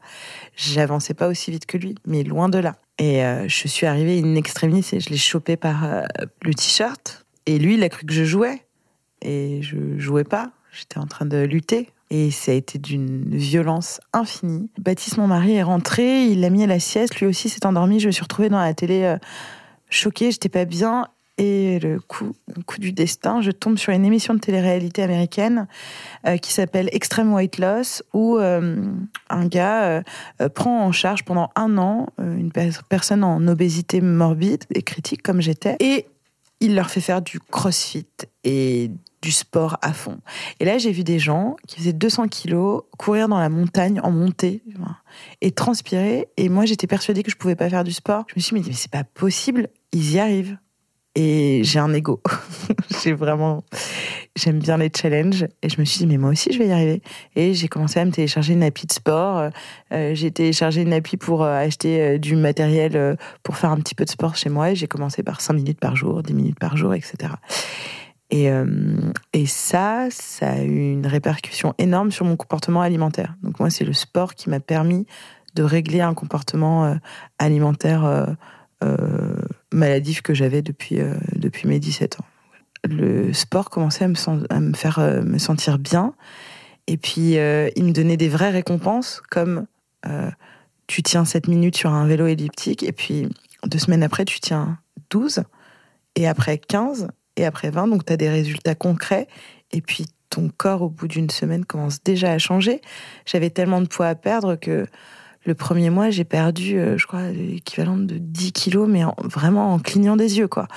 J'avançais 0.55 1.13
pas 1.13 1.27
aussi 1.27 1.51
vite 1.51 1.65
que 1.65 1.77
lui, 1.77 1.95
mais 2.05 2.23
loin 2.23 2.49
de 2.49 2.57
là. 2.57 2.75
Et 2.99 3.23
euh, 3.23 3.47
je 3.47 3.67
suis 3.67 3.85
arrivée 3.85 4.19
in 4.19 4.35
extremis 4.35 4.85
et 4.93 4.99
je 4.99 5.09
l'ai 5.09 5.17
chopé 5.17 5.57
par 5.57 5.83
euh, 5.83 6.03
le 6.41 6.53
t-shirt. 6.53 7.25
Et 7.45 7.59
lui, 7.59 7.75
il 7.75 7.83
a 7.83 7.89
cru 7.89 8.05
que 8.05 8.13
je 8.13 8.23
jouais. 8.23 8.65
Et 9.21 9.61
je 9.61 9.97
jouais 9.97 10.23
pas. 10.23 10.51
J'étais 10.71 10.99
en 10.99 11.07
train 11.07 11.25
de 11.25 11.37
lutter 11.37 11.89
et 12.13 12.29
ça 12.29 12.51
a 12.51 12.55
été 12.55 12.77
d'une 12.77 13.35
violence 13.35 13.99
infinie. 14.13 14.69
Baptiste, 14.77 15.17
mon 15.17 15.25
mari, 15.25 15.55
est 15.55 15.63
rentré, 15.63 16.25
il 16.27 16.41
l'a 16.41 16.51
mis 16.51 16.63
à 16.63 16.67
la 16.67 16.79
sieste, 16.79 17.19
lui 17.19 17.25
aussi 17.25 17.49
s'est 17.49 17.65
endormi. 17.65 17.99
Je 17.99 18.05
me 18.05 18.11
suis 18.11 18.21
retrouvée 18.21 18.49
dans 18.49 18.59
la 18.59 18.75
télé 18.75 19.01
euh, 19.01 19.17
choquée, 19.89 20.29
j'étais 20.29 20.47
pas 20.47 20.65
bien. 20.65 21.07
Et 21.39 21.79
le 21.79 21.99
coup, 21.99 22.33
coup 22.67 22.77
du 22.77 22.91
destin, 22.91 23.41
je 23.41 23.49
tombe 23.49 23.79
sur 23.79 23.91
une 23.91 24.05
émission 24.05 24.35
de 24.35 24.39
télé-réalité 24.39 25.01
américaine 25.01 25.65
euh, 26.27 26.37
qui 26.37 26.53
s'appelle 26.53 26.87
Extreme 26.91 27.33
Weight 27.33 27.57
Loss, 27.57 28.03
où 28.13 28.37
euh, 28.37 28.85
un 29.31 29.47
gars 29.47 30.03
prend 30.53 30.85
en 30.85 30.91
charge 30.91 31.23
pendant 31.25 31.49
un 31.55 31.79
an 31.79 32.09
une 32.19 32.51
personne 32.87 33.23
en 33.23 33.47
obésité 33.47 34.01
morbide 34.01 34.65
et 34.75 34.83
critique 34.83 35.23
comme 35.23 35.41
j'étais, 35.41 35.75
et 35.79 36.05
il 36.59 36.75
leur 36.75 36.89
fait 36.89 37.01
faire 37.01 37.21
du 37.21 37.39
crossfit 37.39 38.07
et 38.43 38.91
du 39.21 39.31
sport 39.31 39.77
à 39.81 39.93
fond. 39.93 40.19
Et 40.59 40.65
là, 40.65 40.77
j'ai 40.77 40.91
vu 40.91 41.03
des 41.03 41.17
gens 41.17 41.55
qui 41.67 41.77
faisaient 41.77 41.93
200 41.93 42.27
kilos 42.27 42.83
courir 42.97 43.29
dans 43.29 43.39
la 43.39 43.49
montagne 43.49 43.99
en 44.01 44.11
montée 44.11 44.61
et 45.41 45.51
transpirer. 45.51 46.27
Et 46.37 46.49
moi, 46.49 46.65
j'étais 46.65 46.87
persuadée 46.87 47.23
que 47.23 47.31
je 47.31 47.37
pouvais 47.37 47.55
pas 47.55 47.69
faire 47.69 47.83
du 47.83 47.93
sport. 47.93 48.25
Je 48.27 48.33
me 48.35 48.41
suis 48.41 48.59
dit, 48.59 48.69
mais 48.69 48.75
c'est 48.75 48.91
pas 48.91 49.05
possible, 49.05 49.69
ils 49.93 50.13
y 50.13 50.19
arrivent. 50.19 50.57
Et 51.15 51.61
j'ai 51.63 51.79
un 51.79 51.93
ego. 51.93 52.21
j'ai 53.03 53.13
vraiment, 53.13 53.63
j'aime 54.35 54.59
bien 54.59 54.77
les 54.77 54.91
challenges. 54.95 55.47
Et 55.61 55.69
je 55.69 55.79
me 55.79 55.85
suis 55.85 55.99
dit, 55.99 56.07
mais 56.07 56.17
moi 56.17 56.31
aussi, 56.31 56.51
je 56.51 56.59
vais 56.59 56.67
y 56.67 56.71
arriver. 56.71 57.01
Et 57.35 57.53
j'ai 57.53 57.67
commencé 57.67 57.99
à 57.99 58.05
me 58.05 58.11
télécharger 58.11 58.53
une 58.53 58.63
appli 58.63 58.87
de 58.87 58.93
sport. 58.93 59.49
Euh, 59.91 60.15
j'ai 60.15 60.31
téléchargé 60.31 60.81
une 60.81 60.93
appli 60.93 61.17
pour 61.17 61.43
euh, 61.43 61.55
acheter 61.55 62.01
euh, 62.01 62.17
du 62.17 62.35
matériel 62.35 63.17
pour 63.43 63.57
faire 63.57 63.71
un 63.71 63.77
petit 63.77 63.95
peu 63.95 64.05
de 64.05 64.09
sport 64.09 64.35
chez 64.35 64.49
moi. 64.49 64.71
Et 64.71 64.75
j'ai 64.75 64.87
commencé 64.87 65.23
par 65.23 65.41
5 65.41 65.53
minutes 65.53 65.79
par 65.79 65.95
jour, 65.95 66.23
10 66.23 66.33
minutes 66.33 66.59
par 66.59 66.77
jour, 66.77 66.93
etc. 66.93 67.33
Et, 68.29 68.49
et 69.33 69.45
ça, 69.45 70.07
ça 70.09 70.53
a 70.53 70.61
eu 70.63 70.91
une 70.91 71.05
répercussion 71.05 71.75
énorme 71.77 72.11
sur 72.11 72.25
mon 72.25 72.35
comportement 72.35 72.81
alimentaire. 72.81 73.35
Donc 73.43 73.59
moi, 73.59 73.69
c'est 73.69 73.85
le 73.85 73.93
sport 73.93 74.33
qui 74.33 74.49
m'a 74.49 74.59
permis 74.59 75.05
de 75.53 75.61
régler 75.61 76.01
un 76.01 76.15
comportement 76.15 76.97
alimentaire 77.37 78.35
maladif 79.71 80.23
que 80.23 80.33
j'avais 80.33 80.63
depuis, 80.63 80.97
depuis 81.35 81.67
mes 81.67 81.77
17 81.77 82.21
ans. 82.21 82.25
Le 82.83 83.31
sport 83.33 83.69
commençait 83.69 84.05
à 84.05 84.07
me, 84.59 84.73
faire 84.73 84.99
me 85.23 85.37
sentir 85.37 85.79
bien. 85.79 86.13
Et 86.87 86.97
puis, 86.97 87.33
il 87.33 87.83
me 87.85 87.91
donnait 87.91 88.17
des 88.17 88.29
vraies 88.29 88.51
récompenses, 88.51 89.21
comme 89.29 89.67
tu 90.87 91.01
tiens 91.01 91.23
7 91.23 91.47
minutes 91.47 91.77
sur 91.77 91.91
un 91.91 92.05
vélo 92.05 92.27
elliptique, 92.27 92.83
et 92.83 92.91
puis 92.91 93.29
deux 93.65 93.79
semaines 93.79 94.03
après, 94.03 94.25
tu 94.25 94.41
tiens 94.41 94.79
12, 95.09 95.43
et 96.15 96.27
après 96.27 96.57
15, 96.57 97.07
et 97.37 97.45
après 97.45 97.69
20, 97.69 97.87
donc 97.87 98.05
tu 98.05 98.11
as 98.11 98.17
des 98.17 98.29
résultats 98.29 98.75
concrets. 98.75 99.27
Et 99.71 99.81
puis 99.81 100.07
ton 100.29 100.49
corps, 100.49 100.81
au 100.81 100.89
bout 100.89 101.07
d'une 101.07 101.29
semaine, 101.29 101.63
commence 101.63 102.03
déjà 102.03 102.31
à 102.31 102.37
changer. 102.37 102.81
J'avais 103.25 103.49
tellement 103.49 103.79
de 103.81 103.87
poids 103.87 104.07
à 104.07 104.15
perdre 104.15 104.55
que 104.55 104.85
le 105.45 105.55
premier 105.55 105.89
mois, 105.89 106.09
j'ai 106.09 106.23
perdu, 106.23 106.77
euh, 106.77 106.97
je 106.97 107.05
crois, 107.05 107.29
l'équivalent 107.31 107.97
de 107.97 108.17
10 108.17 108.53
kilos, 108.53 108.87
mais 108.87 109.03
vraiment 109.23 109.73
en 109.73 109.79
clignant 109.79 110.15
des 110.15 110.37
yeux, 110.37 110.47
quoi. 110.47 110.67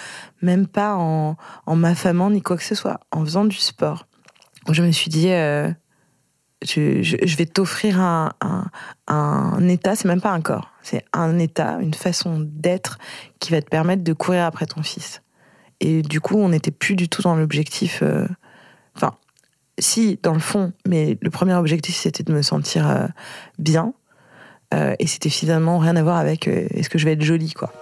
Même 0.42 0.66
pas 0.66 0.96
en, 0.96 1.36
m'affamant 1.68 2.30
ni 2.30 2.42
quoi 2.42 2.56
que 2.56 2.64
ce 2.64 2.74
soit, 2.74 3.00
en 3.12 3.24
faisant 3.24 3.44
du 3.44 3.56
sport. 3.56 4.06
Je 4.70 4.82
me 4.82 4.90
suis 4.90 5.08
dit, 5.08 5.30
euh, 5.30 5.70
je, 6.64 7.36
vais 7.36 7.46
t'offrir 7.46 8.00
un, 8.00 9.68
état, 9.68 9.94
c'est 9.94 10.08
même 10.08 10.20
pas 10.20 10.32
un 10.32 10.40
corps, 10.40 10.72
c'est 10.82 11.04
un 11.12 11.38
état, 11.38 11.78
une 11.80 11.94
façon 11.94 12.40
d'être 12.40 12.98
qui 13.38 13.52
va 13.52 13.62
te 13.62 13.68
permettre 13.68 14.02
de 14.02 14.12
courir 14.12 14.44
après 14.44 14.66
ton 14.66 14.82
fils. 14.82 15.22
Et 15.78 16.02
du 16.02 16.20
coup, 16.20 16.36
on 16.36 16.48
n'était 16.48 16.72
plus 16.72 16.96
du 16.96 17.08
tout 17.08 17.22
dans 17.22 17.36
l'objectif. 17.36 18.00
Euh, 18.02 18.26
enfin, 18.96 19.14
si, 19.78 20.18
dans 20.24 20.32
le 20.32 20.40
fond, 20.40 20.72
mais 20.88 21.18
le 21.20 21.30
premier 21.30 21.54
objectif, 21.54 21.94
c'était 21.94 22.24
de 22.24 22.32
me 22.32 22.42
sentir 22.42 23.08
bien. 23.58 23.92
Euh, 24.74 24.94
et 24.98 25.06
c'était 25.06 25.30
finalement 25.30 25.78
rien 25.78 25.96
à 25.96 26.02
voir 26.02 26.16
avec 26.16 26.48
euh, 26.48 26.66
est-ce 26.70 26.90
que 26.90 26.98
je 26.98 27.04
vais 27.04 27.12
être 27.12 27.22
jolie, 27.22 27.52
quoi. 27.52 27.72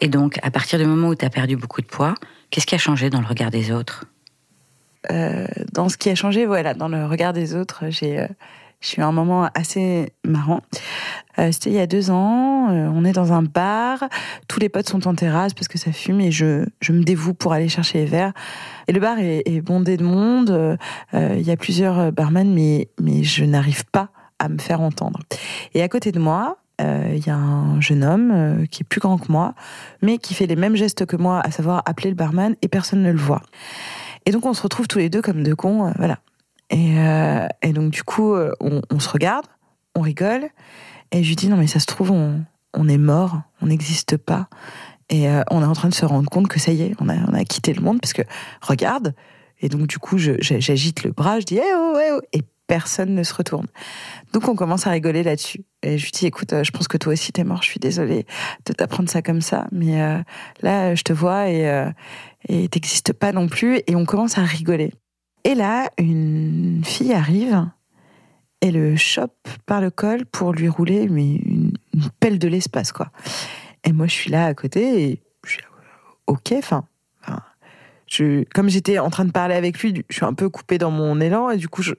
Et 0.00 0.08
donc, 0.08 0.38
à 0.42 0.50
partir 0.50 0.78
du 0.78 0.84
moment 0.84 1.08
où 1.08 1.14
tu 1.14 1.24
as 1.24 1.30
perdu 1.30 1.56
beaucoup 1.56 1.80
de 1.80 1.86
poids, 1.86 2.14
qu'est-ce 2.50 2.66
qui 2.66 2.74
a 2.74 2.78
changé 2.78 3.10
dans 3.10 3.20
le 3.20 3.26
regard 3.26 3.50
des 3.50 3.72
autres? 3.72 4.04
Dans 5.72 5.88
ce 5.88 5.96
qui 5.96 6.10
a 6.10 6.16
changé, 6.16 6.46
voilà, 6.46 6.74
dans 6.74 6.88
le 6.88 7.06
regard 7.06 7.32
des 7.32 7.54
autres, 7.54 7.84
j'ai 7.90 8.26
j'ai 8.80 9.00
eu 9.00 9.04
un 9.04 9.12
moment 9.12 9.48
assez 9.54 10.12
marrant. 10.24 10.60
Euh, 11.38 11.50
C'était 11.52 11.70
il 11.70 11.76
y 11.76 11.80
a 11.80 11.86
deux 11.86 12.10
ans. 12.10 12.68
Euh, 12.70 12.88
on 12.92 13.04
est 13.04 13.12
dans 13.12 13.32
un 13.32 13.42
bar. 13.42 14.04
Tous 14.48 14.60
les 14.60 14.68
potes 14.68 14.88
sont 14.88 15.06
en 15.08 15.14
terrasse 15.14 15.54
parce 15.54 15.68
que 15.68 15.78
ça 15.78 15.92
fume 15.92 16.20
et 16.20 16.30
je, 16.30 16.66
je 16.80 16.92
me 16.92 17.02
dévoue 17.02 17.34
pour 17.34 17.52
aller 17.52 17.68
chercher 17.68 17.98
les 17.98 18.06
verres. 18.06 18.32
Et 18.88 18.92
le 18.92 19.00
bar 19.00 19.18
est, 19.18 19.60
bondé 19.60 19.96
de 19.96 20.04
monde. 20.04 20.50
Euh, 20.50 20.76
il 21.12 21.42
y 21.42 21.50
a 21.50 21.56
plusieurs 21.56 22.12
barman, 22.12 22.52
mais, 22.52 22.88
mais 23.00 23.24
je 23.24 23.44
n'arrive 23.44 23.84
pas 23.86 24.10
à 24.38 24.48
me 24.48 24.58
faire 24.58 24.80
entendre. 24.80 25.20
Et 25.74 25.82
à 25.82 25.88
côté 25.88 26.12
de 26.12 26.18
moi, 26.18 26.58
il 26.78 27.26
y 27.26 27.30
a 27.30 27.36
un 27.36 27.80
jeune 27.80 28.04
homme 28.04 28.66
qui 28.70 28.82
est 28.82 28.86
plus 28.86 29.00
grand 29.00 29.16
que 29.16 29.32
moi, 29.32 29.54
mais 30.02 30.18
qui 30.18 30.34
fait 30.34 30.46
les 30.46 30.56
mêmes 30.56 30.76
gestes 30.76 31.06
que 31.06 31.16
moi, 31.16 31.40
à 31.40 31.50
savoir 31.50 31.82
appeler 31.86 32.10
le 32.10 32.16
barman, 32.16 32.54
et 32.60 32.68
personne 32.68 33.02
ne 33.02 33.10
le 33.10 33.18
voit. 33.18 33.40
Et 34.26 34.30
donc 34.30 34.44
on 34.44 34.52
se 34.52 34.62
retrouve 34.62 34.86
tous 34.86 34.98
les 34.98 35.08
deux 35.08 35.22
comme 35.22 35.42
deux 35.42 35.56
cons, 35.56 35.90
voilà. 35.96 36.18
Et, 36.70 36.98
euh, 36.98 37.46
et 37.62 37.72
donc, 37.72 37.90
du 37.90 38.02
coup, 38.02 38.34
euh, 38.34 38.52
on, 38.60 38.98
se 38.98 39.08
regarde, 39.08 39.46
on 39.94 40.00
rigole. 40.00 40.48
Et 41.12 41.22
je 41.22 41.28
lui 41.28 41.36
dis, 41.36 41.48
non, 41.48 41.56
mais 41.56 41.66
ça 41.66 41.80
se 41.80 41.86
trouve, 41.86 42.10
on, 42.10 42.88
est 42.88 42.98
mort, 42.98 43.40
on 43.62 43.66
n'existe 43.66 44.16
pas. 44.16 44.48
Et 45.08 45.28
euh, 45.28 45.42
on 45.50 45.62
est 45.62 45.66
en 45.66 45.72
train 45.72 45.88
de 45.88 45.94
se 45.94 46.04
rendre 46.04 46.28
compte 46.28 46.48
que 46.48 46.58
ça 46.58 46.72
y 46.72 46.82
est, 46.82 46.94
on 47.00 47.08
a, 47.08 47.44
quitté 47.44 47.72
le 47.72 47.82
monde, 47.82 48.00
parce 48.00 48.12
que, 48.12 48.22
regarde. 48.60 49.14
Et 49.60 49.68
donc, 49.68 49.86
du 49.86 49.98
coup, 49.98 50.18
j'agite 50.18 51.04
le 51.04 51.12
bras, 51.12 51.40
je 51.40 51.46
dis, 51.46 51.56
eh 51.56 51.74
oh, 51.74 51.96
eh 51.98 52.12
oh, 52.12 52.20
et 52.32 52.42
personne 52.66 53.14
ne 53.14 53.22
se 53.22 53.32
retourne. 53.32 53.68
Donc, 54.32 54.48
on 54.48 54.56
commence 54.56 54.88
à 54.88 54.90
rigoler 54.90 55.22
là-dessus. 55.22 55.64
Et 55.82 55.98
je 55.98 56.04
lui 56.04 56.10
dis, 56.10 56.26
écoute, 56.26 56.52
je 56.62 56.70
pense 56.72 56.88
que 56.88 56.96
toi 56.96 57.12
aussi 57.12 57.32
t'es 57.32 57.44
mort, 57.44 57.62
je 57.62 57.70
suis 57.70 57.78
désolée 57.78 58.26
de 58.66 58.72
t'apprendre 58.72 59.08
ça 59.08 59.22
comme 59.22 59.40
ça, 59.40 59.66
mais 59.70 60.24
là, 60.62 60.94
je 60.96 61.02
te 61.04 61.12
vois 61.12 61.48
et 61.48 61.64
euh, 62.50 62.68
t'existes 62.68 63.12
pas 63.12 63.32
non 63.32 63.48
plus. 63.48 63.80
Et 63.86 63.96
on 63.96 64.04
commence 64.04 64.38
à 64.38 64.42
rigoler. 64.42 64.92
Et 65.46 65.54
là, 65.54 65.90
une 65.96 66.82
fille 66.84 67.12
arrive 67.12 67.68
et 68.60 68.72
le 68.72 68.96
chope 68.96 69.48
par 69.64 69.80
le 69.80 69.90
col 69.90 70.26
pour 70.26 70.52
lui 70.52 70.68
rouler 70.68 71.08
mais 71.08 71.36
une, 71.36 71.70
pelle 72.18 72.40
de 72.40 72.48
l'espace, 72.48 72.90
quoi. 72.90 73.12
Et 73.84 73.92
moi, 73.92 74.08
je 74.08 74.12
suis 74.12 74.28
là 74.32 74.46
à 74.46 74.54
côté 74.54 75.04
et 75.04 75.22
je 75.44 75.52
suis 75.52 75.62
ok, 76.26 76.52
enfin, 76.58 76.84
comme 78.52 78.68
j'étais 78.68 78.98
en 78.98 79.08
train 79.08 79.24
de 79.24 79.30
parler 79.30 79.54
avec 79.54 79.78
lui, 79.78 80.04
je 80.08 80.16
suis 80.16 80.24
un 80.24 80.34
peu 80.34 80.48
coupée 80.48 80.78
dans 80.78 80.90
mon 80.90 81.20
élan 81.20 81.50
et 81.50 81.58
du 81.58 81.68
coup, 81.68 81.82
je, 81.82 81.94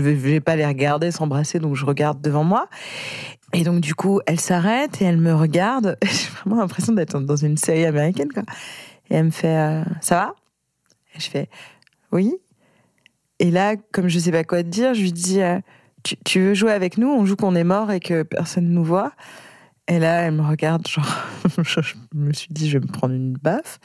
vais, 0.00 0.14
vais 0.14 0.40
pas 0.40 0.56
les 0.56 0.64
regarder 0.64 1.10
s'embrasser, 1.10 1.58
donc 1.58 1.76
je 1.76 1.84
regarde 1.84 2.22
devant 2.22 2.44
moi. 2.44 2.66
Et 3.52 3.62
donc, 3.62 3.80
du 3.82 3.94
coup, 3.94 4.22
elle 4.26 4.40
s'arrête 4.40 5.02
et 5.02 5.04
elle 5.04 5.18
me 5.18 5.34
regarde. 5.34 5.98
J'ai 6.02 6.30
vraiment 6.40 6.62
l'impression 6.62 6.94
d'être 6.94 7.20
dans 7.20 7.36
une 7.36 7.58
série 7.58 7.84
américaine, 7.84 8.32
quoi. 8.32 8.44
Et 9.10 9.16
elle 9.16 9.26
me 9.26 9.30
fait, 9.30 9.58
euh, 9.58 9.84
ça 10.00 10.14
va? 10.14 10.34
Et 11.14 11.20
je 11.20 11.28
fais, 11.28 11.50
oui. 12.10 12.38
Et 13.40 13.50
là, 13.50 13.74
comme 13.90 14.08
je 14.08 14.18
sais 14.18 14.30
pas 14.30 14.44
quoi 14.44 14.62
te 14.62 14.68
dire, 14.68 14.92
je 14.92 15.00
lui 15.00 15.12
dis 15.12 15.40
euh, 15.40 15.58
tu, 16.24 16.40
veux 16.40 16.54
jouer 16.54 16.72
avec 16.72 16.98
nous? 16.98 17.08
On 17.08 17.24
joue 17.24 17.36
qu'on 17.36 17.56
est 17.56 17.64
mort 17.64 17.90
et 17.90 17.98
que 17.98 18.22
personne 18.22 18.68
nous 18.68 18.84
voit. 18.84 19.12
Et 19.88 19.98
là, 19.98 20.20
elle 20.20 20.34
me 20.34 20.42
regarde, 20.42 20.86
genre, 20.86 21.06
je 21.58 21.94
me 22.14 22.32
suis 22.32 22.48
dit, 22.50 22.68
je 22.68 22.78
vais 22.78 22.86
me 22.86 22.92
prendre 22.92 23.14
une 23.14 23.32
baffe. 23.32 23.80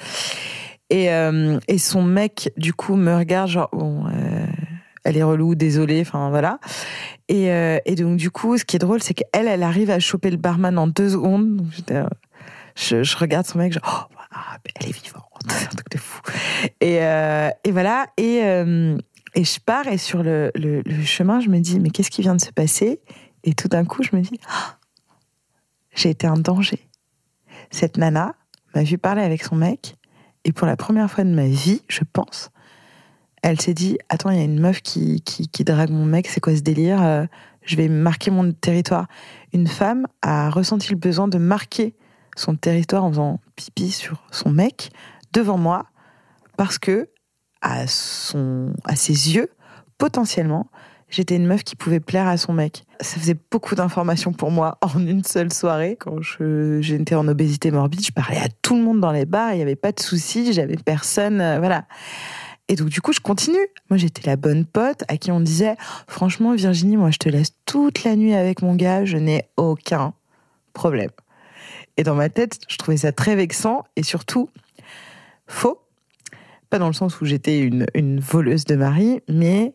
Et, 0.89 1.09
euh, 1.09 1.57
et 1.69 1.77
son 1.77 2.03
mec, 2.03 2.51
du 2.57 2.73
coup, 2.73 2.95
me 2.95 3.15
regarde, 3.15 3.49
genre, 3.49 3.69
bon, 3.71 4.05
euh, 4.07 4.45
elle 5.05 5.17
est 5.17 5.23
relou, 5.23 5.55
désolée, 5.55 6.01
enfin 6.01 6.29
voilà. 6.29 6.59
Et, 7.29 7.47
et, 7.85 7.95
donc, 7.95 8.17
du 8.17 8.29
coup, 8.29 8.57
ce 8.57 8.65
qui 8.65 8.75
est 8.75 8.79
drôle, 8.79 9.01
c'est 9.01 9.13
qu'elle, 9.13 9.47
elle 9.47 9.63
arrive 9.63 9.89
à 9.89 9.99
choper 9.99 10.29
le 10.29 10.37
barman 10.37 10.77
en 10.77 10.87
deux 10.87 11.09
secondes. 11.09 11.65
Je, 12.75 13.17
regarde 13.17 13.45
son 13.45 13.57
mec, 13.57 13.73
genre, 13.73 14.09
oh, 14.11 14.14
ah, 14.35 14.57
elle 14.75 14.89
est 14.89 14.91
vivante, 14.91 15.23
c'est 15.49 15.65
un 15.65 15.69
truc 15.69 15.89
de 15.89 15.97
fou. 15.97 16.21
Et, 16.81 17.01
euh, 17.01 17.49
voilà. 17.69 18.07
Et, 18.17 18.41
et 19.35 19.43
je 19.43 19.59
pars 19.59 19.87
et 19.87 19.97
sur 19.97 20.23
le, 20.23 20.51
chemin, 21.03 21.39
je 21.39 21.49
me 21.49 21.59
dis, 21.59 21.79
mais 21.79 21.89
qu'est-ce 21.89 22.11
qui 22.11 22.21
vient 22.21 22.35
de 22.35 22.41
se 22.41 22.51
passer? 22.51 23.01
Et 23.43 23.53
tout 23.53 23.67
d'un 23.67 23.85
coup, 23.85 24.03
je 24.03 24.15
me 24.15 24.21
dis, 24.21 24.39
oh, 24.47 24.71
j'ai 25.93 26.09
été 26.09 26.27
un 26.27 26.37
danger. 26.37 26.87
Cette 27.69 27.97
nana 27.97 28.35
m'a 28.73 28.83
vu 28.83 28.97
parler 28.97 29.21
avec 29.21 29.43
son 29.43 29.55
mec, 29.55 29.95
et 30.45 30.51
pour 30.51 30.67
la 30.67 30.77
première 30.77 31.09
fois 31.09 31.23
de 31.23 31.29
ma 31.29 31.47
vie, 31.47 31.81
je 31.87 32.01
pense, 32.11 32.49
elle 33.41 33.59
s'est 33.59 33.73
dit, 33.73 33.97
attends, 34.09 34.29
il 34.29 34.37
y 34.37 34.41
a 34.41 34.43
une 34.43 34.59
meuf 34.59 34.81
qui 34.81 35.21
drague 35.65 35.91
mon 35.91 36.05
mec, 36.05 36.27
c'est 36.27 36.39
quoi 36.39 36.55
ce 36.55 36.61
délire? 36.61 37.01
Euh, 37.03 37.25
Je 37.63 37.75
vais 37.75 37.89
marquer 37.89 38.31
mon 38.31 38.51
territoire. 38.53 39.07
Une 39.53 39.67
femme 39.67 40.07
a 40.21 40.49
ressenti 40.49 40.91
le 40.91 40.97
besoin 40.97 41.27
de 41.27 41.37
marquer 41.37 41.93
son 42.35 42.55
territoire 42.55 43.03
en 43.03 43.09
faisant 43.09 43.39
pipi 43.55 43.91
sur 43.91 44.23
son 44.31 44.51
mec 44.51 44.91
devant 45.33 45.57
moi, 45.57 45.85
parce 46.57 46.77
que 46.77 47.09
à, 47.61 47.87
son, 47.87 48.73
à 48.83 48.95
ses 48.95 49.35
yeux, 49.35 49.49
potentiellement, 49.97 50.67
j'étais 51.09 51.35
une 51.35 51.47
meuf 51.47 51.63
qui 51.63 51.75
pouvait 51.75 51.99
plaire 51.99 52.27
à 52.27 52.37
son 52.37 52.53
mec. 52.53 52.85
Ça 53.01 53.19
faisait 53.19 53.37
beaucoup 53.51 53.75
d'informations 53.75 54.33
pour 54.33 54.51
moi 54.51 54.77
en 54.81 54.99
une 54.99 55.23
seule 55.23 55.51
soirée. 55.51 55.97
Quand 55.99 56.17
j'étais 56.21 57.15
en 57.15 57.27
obésité 57.27 57.71
morbide, 57.71 58.05
je 58.05 58.11
parlais 58.11 58.37
à 58.37 58.47
tout 58.61 58.75
le 58.75 58.81
monde 58.81 58.99
dans 58.99 59.11
les 59.11 59.25
bars, 59.25 59.53
il 59.53 59.57
n'y 59.57 59.61
avait 59.61 59.75
pas 59.75 59.91
de 59.91 59.99
soucis, 59.99 60.53
j'avais 60.53 60.77
personne, 60.77 61.41
euh, 61.41 61.59
voilà. 61.59 61.85
Et 62.67 62.75
donc 62.75 62.89
du 62.89 63.01
coup, 63.01 63.13
je 63.13 63.19
continue. 63.19 63.67
Moi, 63.89 63.97
j'étais 63.97 64.27
la 64.27 64.37
bonne 64.37 64.65
pote 64.65 65.03
à 65.07 65.17
qui 65.17 65.31
on 65.31 65.39
disait, 65.39 65.75
franchement, 66.07 66.53
Virginie, 66.55 66.97
moi, 66.97 67.11
je 67.11 67.17
te 67.17 67.29
laisse 67.29 67.51
toute 67.65 68.03
la 68.03 68.15
nuit 68.15 68.33
avec 68.33 68.61
mon 68.61 68.75
gars, 68.75 69.05
je 69.05 69.17
n'ai 69.17 69.49
aucun 69.55 70.13
problème. 70.73 71.11
Et 71.97 72.03
dans 72.03 72.15
ma 72.15 72.29
tête, 72.29 72.59
je 72.67 72.77
trouvais 72.77 72.97
ça 72.97 73.11
très 73.11 73.35
vexant 73.35 73.83
et 73.95 74.03
surtout 74.03 74.49
faux 75.47 75.79
pas 76.69 76.79
dans 76.79 76.87
le 76.87 76.93
sens 76.93 77.21
où 77.21 77.25
j'étais 77.25 77.59
une, 77.59 78.19
voleuse 78.19 78.65
de 78.65 78.75
mari, 78.75 79.21
mais 79.29 79.73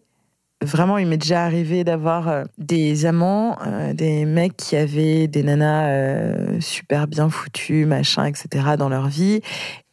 vraiment, 0.62 0.98
il 0.98 1.06
m'est 1.06 1.16
déjà 1.16 1.44
arrivé 1.44 1.84
d'avoir 1.84 2.28
euh, 2.28 2.44
des 2.58 3.06
amants, 3.06 3.56
euh, 3.66 3.94
des 3.94 4.24
mecs 4.24 4.56
qui 4.56 4.76
avaient 4.76 5.26
des 5.26 5.42
nanas 5.42 5.88
euh, 5.88 6.60
super 6.60 7.06
bien 7.06 7.30
foutues, 7.30 7.86
machin, 7.86 8.26
etc. 8.26 8.76
dans 8.78 8.88
leur 8.88 9.08
vie, 9.08 9.40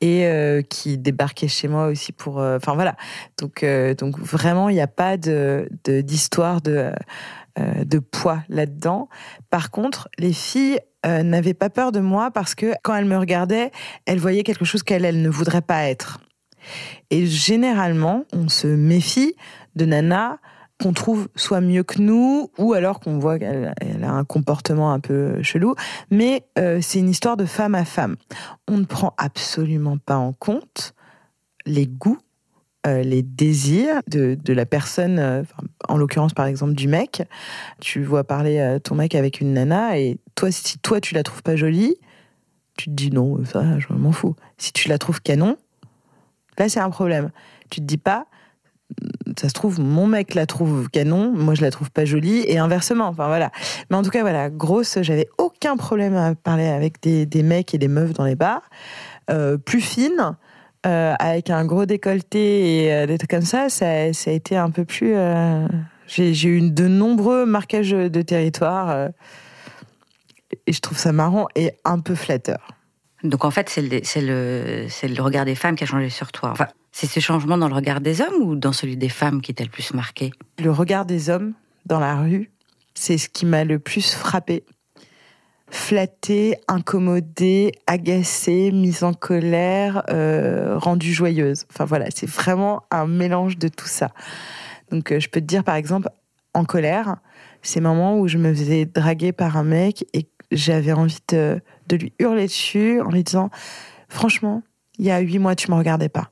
et 0.02 0.28
qui 0.70 1.00
débarquaient 1.00 1.48
chez 1.48 1.68
moi 1.68 1.88
aussi 1.88 2.12
pour. 2.12 2.38
Enfin 2.38 2.76
voilà. 2.76 2.96
Donc, 3.40 3.66
donc 3.98 4.20
vraiment, 4.20 4.70
il 4.70 4.76
n'y 4.76 4.82
a 4.82 4.86
pas 4.86 5.18
de 5.18 5.68
d'histoire 5.88 6.62
de, 6.62 6.92
de, 7.58 7.84
de 7.84 8.00
poids 8.00 8.44
là-dedans. 8.50 9.10
Par 9.50 9.72
contre, 9.72 10.10
les 10.18 10.34
filles 10.34 10.80
n'avaient 11.06 11.54
pas 11.54 11.70
peur 11.70 11.92
de 11.92 12.02
moi 12.02 12.32
parce 12.32 12.54
que 12.54 12.74
quand 12.84 12.94
elles 12.94 13.06
me 13.06 13.18
regardaient, 13.18 13.72
elles 14.06 14.20
voyaient 14.20 14.44
quelque 14.44 14.66
chose 14.66 14.84
qu'elles 14.84 15.06
elles 15.06 15.22
ne 15.22 15.30
voudraient 15.30 15.62
pas 15.62 15.84
être. 15.86 16.20
Et 17.12 17.26
généralement, 17.26 18.26
on 18.34 18.50
se 18.50 18.68
méfie 18.68 19.36
de 19.76 19.86
Nana 19.86 20.40
qu'on 20.82 20.94
trouve 20.94 21.28
soit 21.36 21.62
mieux 21.62 21.84
que 21.84 22.00
nous, 22.00 22.52
ou 22.58 22.74
alors 22.74 23.00
qu'on 23.00 23.18
voit 23.18 23.40
qu'elle 23.40 23.74
a 24.04 24.12
un 24.12 24.24
comportement 24.24 24.94
un 24.94 25.00
peu 25.00 25.42
chelou. 25.42 25.74
Mais 26.12 26.46
euh, 26.60 26.80
c'est 26.82 27.00
une 27.00 27.10
histoire 27.10 27.38
de 27.38 27.46
femme 27.46 27.76
à 27.76 27.86
femme. 27.86 28.16
On 28.68 28.78
ne 28.78 28.86
prend 28.86 29.14
absolument 29.18 29.98
pas 29.98 30.18
en 30.18 30.34
compte 30.34 30.94
les 31.66 31.88
goûts, 31.88 32.20
euh, 32.88 33.04
les 33.04 33.22
désirs 33.22 34.02
de, 34.08 34.38
de 34.42 34.54
la 34.54 34.66
personne, 34.66 35.20
euh, 35.20 35.44
en 35.88 35.98
l'occurrence 35.98 36.34
par 36.34 36.46
exemple 36.46 36.74
du 36.74 36.88
mec. 36.88 37.24
Tu 37.80 38.04
vois 38.04 38.24
parler 38.24 38.60
euh, 38.60 38.80
ton 38.80 38.96
mec 38.96 39.16
avec 39.16 39.42
une 39.42 39.54
nana, 39.54 39.98
et 40.00 40.18
toi, 40.36 40.52
si 40.52 40.80
toi 40.80 41.00
tu 41.00 41.14
la 41.14 41.24
trouves 41.24 41.44
pas 41.44 41.56
jolie, 41.56 41.96
tu 42.78 42.86
te 42.86 42.96
dis 42.96 43.12
non, 43.12 43.44
ça, 43.46 43.80
je 43.80 43.88
m'en 43.94 44.12
fous. 44.12 44.36
Si 44.58 44.72
tu 44.74 44.88
la 44.90 44.98
trouves 44.98 45.22
canon, 45.22 45.58
Là, 46.58 46.70
c'est 46.70 46.80
un 46.80 46.90
problème. 46.90 47.30
Tu 47.70 47.82
te 47.82 47.86
dis 47.86 47.98
pas, 47.98 48.26
ça 49.40 49.50
se 49.50 49.54
trouve, 49.54 49.80
mon 49.80 50.08
mec 50.08 50.34
la 50.34 50.46
trouve 50.46 50.90
canon, 50.90 51.32
moi 51.32 51.54
je 51.54 51.62
la 51.62 51.72
trouve 51.72 51.92
pas 51.92 52.06
jolie, 52.06 52.44
et 52.48 52.58
inversement. 52.58 53.08
Enfin 53.08 53.28
voilà. 53.28 53.52
Mais 53.90 53.98
en 53.98 54.04
tout 54.04 54.10
cas, 54.10 54.22
voilà, 54.22 54.50
grosse, 54.50 54.98
j'avais 55.02 55.28
aucun 55.38 55.78
problème 55.78 56.16
à 56.16 56.36
parler 56.36 56.68
avec 56.68 57.02
des, 57.02 57.26
des 57.26 57.44
mecs 57.44 57.74
et 57.74 57.78
des 57.78 57.88
meufs 57.88 58.14
dans 58.14 58.26
les 58.26 58.36
bars. 58.36 58.70
Plus 59.66 59.82
fine, 59.82 60.38
euh, 60.88 61.14
avec 61.20 61.50
un 61.50 61.66
gros 61.66 61.86
décolleté 61.86 62.86
et 62.86 62.94
euh, 62.94 63.06
des 63.06 63.18
trucs 63.18 63.30
comme 63.30 63.42
ça, 63.42 63.70
ça, 63.70 64.14
ça, 64.14 64.32
a 64.32 64.34
été 64.34 64.56
un 64.56 64.70
peu 64.70 64.86
plus. 64.86 65.14
Euh, 65.16 65.68
j'ai 66.08 66.48
eu 66.48 66.72
de 66.72 66.88
nombreux 66.88 67.46
marquages 67.46 67.92
de 67.92 68.22
territoire, 68.22 69.10
et 70.66 70.72
je 70.72 70.80
trouve 70.80 70.98
ça 70.98 71.12
marrant 71.12 71.48
et 71.56 71.74
un 71.84 72.00
peu 72.00 72.16
flatteur. 72.16 72.68
Donc 73.24 73.44
en 73.44 73.52
fait, 73.52 73.70
c'est 73.70 73.82
le, 73.82 74.00
le, 74.22 74.88
le, 75.16 75.22
regard 75.22 75.44
des 75.44 75.56
femmes 75.56 75.76
qui 75.76 75.84
a 75.84 75.88
changé 75.88 76.10
sur 76.10 76.32
toi. 76.32 76.52
Enfin, 76.52 76.68
c'est 76.92 77.08
ce 77.08 77.20
changement 77.20 77.58
dans 77.58 77.68
le 77.68 77.76
regard 77.76 78.00
des 78.00 78.22
hommes 78.22 78.42
ou 78.42 78.56
dans 78.56 78.72
celui 78.72 78.96
des 78.96 79.10
femmes 79.10 79.42
qui 79.42 79.54
t'a 79.54 79.64
le 79.64 79.70
plus 79.70 79.94
marqué? 79.94 80.32
Le 80.60 80.72
regard 80.72 81.06
des 81.06 81.30
hommes 81.30 81.54
dans 81.86 82.00
la 82.00 82.16
rue, 82.16 82.50
c'est 82.94 83.18
ce 83.18 83.28
qui 83.30 83.46
m'a 83.46 83.64
le 83.64 83.80
plus 83.80 84.14
frappé. 84.14 84.64
Flattée, 85.70 86.58
incommodée, 86.68 87.74
agacée, 87.88 88.72
mise 88.72 89.04
en 89.04 89.14
colère, 89.14 90.04
euh, 90.10 90.78
rendue 90.78 91.12
joyeuse. 91.12 91.66
Enfin 91.72 91.86
voilà, 91.86 92.08
c'est 92.14 92.30
vraiment 92.30 92.84
un 92.92 93.08
mélange 93.08 93.58
de 93.58 93.68
tout 93.68 93.88
ça. 93.88 94.12
Donc 94.92 95.12
euh, 95.12 95.20
je 95.20 95.30
peux 95.30 95.42
te 95.42 95.46
dire 95.46 95.64
par 95.64 95.76
exemple, 95.76 96.10
en 96.54 96.64
colère, 96.64 97.18
c'est 97.62 97.82
moments 97.82 98.18
où 98.20 98.28
je 98.28 98.38
me 98.38 98.54
faisais 98.54 98.86
draguer 98.86 99.32
par 99.32 99.58
un 99.58 99.64
mec 99.64 100.06
et 100.14 100.30
j'avais 100.52 100.94
envie 100.94 101.20
de, 101.30 101.62
de 101.88 101.96
lui 101.98 102.14
hurler 102.20 102.46
dessus 102.46 103.02
en 103.02 103.10
lui 103.10 103.24
disant, 103.24 103.50
franchement, 104.08 104.64
il 104.98 105.06
y 105.06 105.12
a 105.12 105.20
huit 105.20 105.40
mois, 105.40 105.56
tu 105.56 105.70
me 105.70 105.76
regardais 105.76 106.10
pas. 106.10 106.32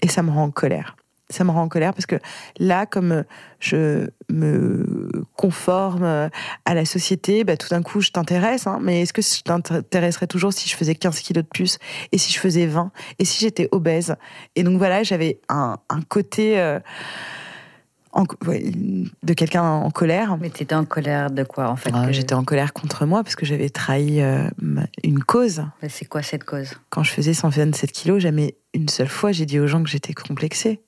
Et 0.00 0.08
ça 0.08 0.22
me 0.22 0.30
rend 0.30 0.44
en 0.44 0.50
colère 0.50 0.96
ça 1.32 1.44
me 1.44 1.50
rend 1.50 1.62
en 1.62 1.68
colère 1.68 1.94
parce 1.94 2.06
que 2.06 2.16
là, 2.58 2.86
comme 2.86 3.24
je 3.60 4.08
me 4.30 5.24
conforme 5.36 6.04
à 6.64 6.74
la 6.74 6.84
société, 6.84 7.44
bah, 7.44 7.56
tout 7.56 7.68
d'un 7.68 7.82
coup, 7.82 8.00
je 8.00 8.10
t'intéresse. 8.10 8.66
Hein, 8.66 8.78
mais 8.82 9.02
est-ce 9.02 9.12
que 9.12 9.22
je 9.22 9.42
t'intéresserais 9.42 10.26
toujours 10.26 10.52
si 10.52 10.68
je 10.68 10.76
faisais 10.76 10.94
15 10.94 11.20
kilos 11.20 11.44
de 11.44 11.48
plus 11.48 11.78
Et 12.12 12.18
si 12.18 12.32
je 12.32 12.38
faisais 12.38 12.66
20 12.66 12.90
Et 13.18 13.24
si 13.24 13.40
j'étais 13.40 13.68
obèse? 13.72 14.16
Et 14.56 14.62
donc 14.62 14.78
voilà, 14.78 15.02
j'avais 15.02 15.40
un, 15.48 15.76
côté... 16.08 16.58
Euh, 16.60 16.78
de 18.14 19.32
quelqu'un 19.32 19.62
en 19.62 19.90
colère. 19.90 20.36
Mais 20.38 20.50
tu 20.50 20.62
étais 20.62 20.74
en 20.74 20.84
colère 20.84 21.30
de 21.30 21.44
quoi 21.44 21.70
en 21.70 21.76
fait 21.76 21.90
ah, 21.94 22.12
J'étais 22.12 22.34
en 22.34 22.44
colère 22.44 22.74
contre 22.74 23.06
moi 23.06 23.22
parce 23.22 23.36
que 23.36 23.46
j'avais 23.46 23.70
trahi 23.70 24.20
euh, 24.20 24.48
une 25.02 25.24
cause. 25.24 25.64
C'est 25.88 26.04
quoi 26.04 26.22
cette 26.22 26.44
cause? 26.44 26.74
Quand 26.90 27.02
je 27.02 27.10
faisais 27.10 27.32
127 27.32 27.90
kilos, 27.90 28.20
jamais 28.20 28.56
une 28.74 28.90
seule 28.90 29.08
fois 29.08 29.32
j'ai 29.32 29.46
dit 29.46 29.58
aux 29.58 29.66
gens 29.66 29.82
que 29.82 29.88
j'étais 29.88 30.12
complexée 30.12 30.82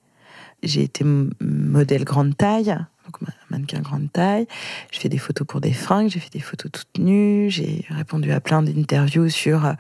j'ai 0.65 0.83
été 0.83 1.05
modèle 1.41 2.05
grande 2.05 2.37
taille, 2.37 2.77
donc 3.05 3.31
mannequin 3.51 3.81
grande 3.81 4.11
taille. 4.13 4.47
Je 4.93 4.99
fais 4.99 5.09
des 5.09 5.19
photos 5.19 5.47
pour 5.47 5.61
des 5.61 5.73
fringues, 5.73 6.09
j'ai 6.09 6.21
fait 6.21 6.33
des 6.33 6.41
photos 6.41 6.73
toutes 6.73 6.99
nues, 6.99 7.51
j'ai 7.51 7.85
répondu 7.91 8.33
à 8.33 8.41
plein 8.41 8.63
d'interviews 8.63 9.29
sur 9.29 9.75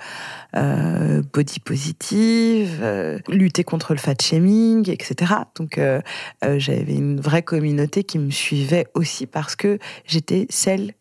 euh, 0.56 1.22
body 1.32 1.60
positive, 1.60 2.80
euh, 2.82 3.18
lutter 3.28 3.64
contre 3.64 3.92
le 3.92 3.98
fat 3.98 4.14
shaming, 4.20 4.90
etc. 4.90 5.32
Donc 5.56 5.78
euh, 5.78 6.00
j'avais 6.42 6.94
une 6.94 7.20
vraie 7.20 7.42
communauté 7.42 8.04
qui 8.04 8.18
me 8.18 8.30
suivait 8.30 8.86
aussi 8.94 9.26
parce 9.26 9.56
que 9.56 9.78
j'étais 10.06 10.46
celle 10.50 10.94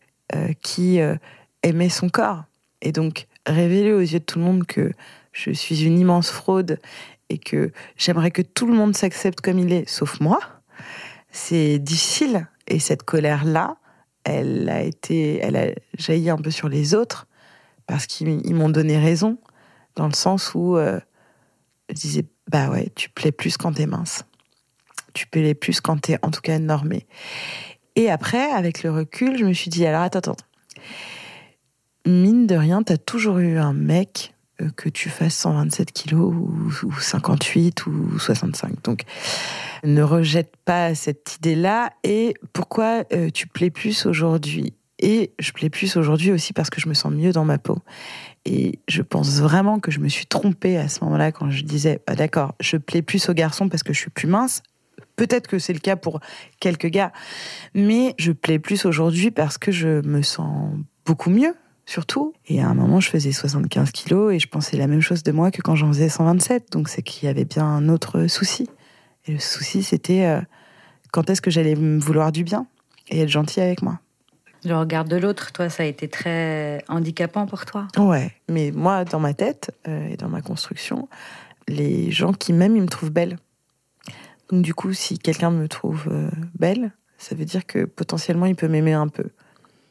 qui 0.62 0.98
aimait 1.62 1.88
son 1.88 2.08
corps. 2.08 2.44
Et 2.82 2.90
donc 2.90 3.28
révéler 3.46 3.92
aux 3.92 4.00
yeux 4.00 4.18
de 4.18 4.24
tout 4.24 4.38
le 4.38 4.44
monde 4.44 4.66
que 4.66 4.92
je 5.32 5.50
suis 5.50 5.84
une 5.84 5.98
immense 5.98 6.30
fraude 6.30 6.78
et 7.28 7.38
que 7.38 7.72
j'aimerais 7.96 8.30
que 8.30 8.42
tout 8.42 8.66
le 8.66 8.74
monde 8.74 8.96
s'accepte 8.96 9.40
comme 9.40 9.58
il 9.58 9.72
est, 9.72 9.88
sauf 9.88 10.20
moi, 10.20 10.38
c'est 11.30 11.78
difficile. 11.78 12.48
Et 12.66 12.78
cette 12.78 13.02
colère-là, 13.02 13.76
elle 14.24 14.68
a 14.68 14.82
été, 14.82 15.38
elle 15.38 15.56
a 15.56 15.66
jailli 15.98 16.30
un 16.30 16.38
peu 16.38 16.50
sur 16.50 16.68
les 16.68 16.94
autres 16.94 17.26
parce 17.86 18.06
qu'ils 18.06 18.54
m'ont 18.54 18.70
donné 18.70 18.98
raison 18.98 19.38
dans 19.96 20.06
le 20.06 20.14
sens 20.14 20.54
où 20.54 20.76
euh, 20.76 20.98
je 21.90 21.94
disais 21.94 22.24
bah 22.50 22.70
ouais, 22.70 22.90
tu 22.94 23.10
plais 23.10 23.32
plus 23.32 23.56
quand 23.56 23.72
t'es 23.74 23.86
mince, 23.86 24.24
tu 25.12 25.26
plais 25.26 25.54
plus 25.54 25.80
quand 25.80 26.00
t'es 26.00 26.18
en 26.22 26.30
tout 26.30 26.40
cas 26.40 26.58
normée. 26.58 27.06
Et 27.96 28.10
après, 28.10 28.50
avec 28.50 28.82
le 28.82 28.90
recul, 28.90 29.38
je 29.38 29.44
me 29.44 29.52
suis 29.52 29.70
dit 29.70 29.86
alors 29.86 30.02
attends, 30.02 30.18
attends, 30.18 30.36
mine 32.06 32.46
de 32.46 32.56
rien, 32.56 32.82
t'as 32.82 32.96
toujours 32.96 33.38
eu 33.38 33.58
un 33.58 33.72
mec 33.72 34.33
que 34.76 34.88
tu 34.88 35.08
fasses 35.08 35.34
127 35.36 35.92
kilos 35.92 36.32
ou, 36.32 36.92
58 37.00 37.86
ou 37.86 38.18
65. 38.18 38.82
Donc, 38.82 39.02
ne 39.82 40.02
rejette 40.02 40.54
pas 40.64 40.94
cette 40.94 41.36
idée-là. 41.36 41.90
Et 42.04 42.34
pourquoi 42.52 43.04
euh, 43.12 43.30
tu 43.30 43.46
plais 43.46 43.70
plus 43.70 44.06
aujourd'hui? 44.06 44.74
Et 44.98 45.32
je 45.38 45.52
plais 45.52 45.70
plus 45.70 45.96
aujourd'hui 45.96 46.30
aussi 46.30 46.52
parce 46.52 46.70
que 46.70 46.80
je 46.80 46.88
me 46.88 46.94
sens 46.94 47.12
mieux 47.12 47.32
dans 47.32 47.44
ma 47.44 47.58
peau. 47.58 47.78
Et 48.44 48.78
je 48.88 49.02
pense 49.02 49.40
vraiment 49.40 49.80
que 49.80 49.90
je 49.90 50.00
me 50.00 50.08
suis 50.08 50.26
trompée 50.26 50.76
à 50.76 50.88
ce 50.88 51.02
moment-là 51.04 51.32
quand 51.32 51.50
je 51.50 51.62
disais, 51.62 52.00
ah, 52.06 52.14
d'accord, 52.14 52.54
je 52.60 52.76
plais 52.76 53.02
plus 53.02 53.28
aux 53.28 53.34
garçons 53.34 53.68
parce 53.68 53.82
que 53.82 53.92
je 53.92 53.98
suis 53.98 54.10
plus 54.10 54.28
mince. 54.28 54.62
Peut-être 55.16 55.46
que 55.46 55.58
c'est 55.58 55.72
le 55.72 55.78
cas 55.78 55.96
pour 55.96 56.20
quelques 56.60 56.86
gars, 56.86 57.12
mais 57.74 58.14
je 58.18 58.32
plais 58.32 58.58
plus 58.58 58.84
aujourd'hui 58.84 59.30
parce 59.30 59.58
que 59.58 59.72
je 59.72 60.04
me 60.06 60.22
sens 60.22 60.72
beaucoup 61.04 61.30
mieux 61.30 61.54
surtout. 61.86 62.34
Et 62.46 62.60
à 62.60 62.68
un 62.68 62.74
moment, 62.74 63.00
je 63.00 63.08
faisais 63.08 63.32
75 63.32 63.90
kilos 63.92 64.32
et 64.32 64.38
je 64.38 64.48
pensais 64.48 64.76
la 64.76 64.86
même 64.86 65.00
chose 65.00 65.22
de 65.22 65.32
moi 65.32 65.50
que 65.50 65.62
quand 65.62 65.76
j'en 65.76 65.88
faisais 65.88 66.08
127. 66.08 66.72
Donc 66.72 66.88
c'est 66.88 67.02
qu'il 67.02 67.26
y 67.26 67.30
avait 67.30 67.44
bien 67.44 67.64
un 67.64 67.88
autre 67.88 68.26
souci. 68.26 68.68
Et 69.26 69.32
le 69.32 69.38
souci, 69.38 69.82
c'était 69.82 70.26
euh, 70.26 70.40
quand 71.12 71.30
est-ce 71.30 71.40
que 71.40 71.50
j'allais 71.50 71.76
me 71.76 71.98
vouloir 71.98 72.32
du 72.32 72.44
bien 72.44 72.66
et 73.08 73.20
être 73.20 73.28
gentil 73.28 73.60
avec 73.60 73.82
moi. 73.82 74.00
Le 74.64 74.76
regard 74.76 75.04
de 75.04 75.16
l'autre, 75.16 75.52
toi, 75.52 75.68
ça 75.68 75.82
a 75.82 75.86
été 75.86 76.08
très 76.08 76.82
handicapant 76.88 77.46
pour 77.46 77.66
toi 77.66 77.86
Ouais, 77.98 78.32
mais 78.48 78.70
moi, 78.74 79.04
dans 79.04 79.20
ma 79.20 79.34
tête 79.34 79.70
euh, 79.86 80.08
et 80.08 80.16
dans 80.16 80.28
ma 80.28 80.40
construction, 80.40 81.08
les 81.68 82.10
gens 82.10 82.32
qui 82.32 82.54
m'aiment, 82.54 82.76
ils 82.76 82.82
me 82.82 82.88
trouvent 82.88 83.10
belle. 83.10 83.38
Donc 84.50 84.62
du 84.62 84.74
coup, 84.74 84.92
si 84.92 85.18
quelqu'un 85.18 85.50
me 85.50 85.68
trouve 85.68 86.04
euh, 86.10 86.30
belle, 86.58 86.92
ça 87.18 87.34
veut 87.34 87.44
dire 87.44 87.66
que 87.66 87.84
potentiellement, 87.84 88.46
il 88.46 88.56
peut 88.56 88.68
m'aimer 88.68 88.92
un 88.94 89.08
peu. 89.08 89.30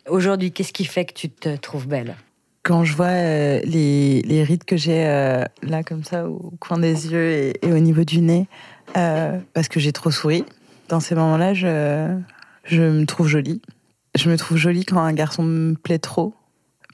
Aujourd'hui, 0.09 0.51
qu'est-ce 0.51 0.73
qui 0.73 0.85
fait 0.85 1.05
que 1.05 1.13
tu 1.13 1.29
te 1.29 1.55
trouves 1.55 1.87
belle? 1.87 2.15
Quand 2.63 2.83
je 2.83 2.95
vois 2.95 3.07
euh, 3.07 3.61
les, 3.63 4.43
rides 4.43 4.65
que 4.65 4.75
j'ai 4.75 5.05
euh, 5.05 5.43
là 5.61 5.83
comme 5.83 6.03
ça 6.03 6.27
au 6.27 6.53
coin 6.59 6.77
des 6.77 7.11
yeux 7.11 7.53
et, 7.63 7.71
au 7.71 7.79
niveau 7.79 8.03
du 8.03 8.19
nez, 8.19 8.47
euh, 8.97 9.39
parce 9.53 9.69
que 9.69 9.79
j'ai 9.79 9.93
trop 9.93 10.11
souri, 10.11 10.45
dans 10.89 10.99
ces 10.99 11.15
moments-là, 11.15 11.53
je, 11.53 12.17
me 12.71 13.05
trouve 13.05 13.27
jolie. 13.27 13.61
Je 14.15 14.29
me 14.29 14.37
trouve 14.37 14.57
jolie 14.57 14.85
quand 14.85 14.99
un 14.99 15.13
garçon 15.13 15.43
me 15.43 15.73
plaît 15.73 15.99
trop, 15.99 16.33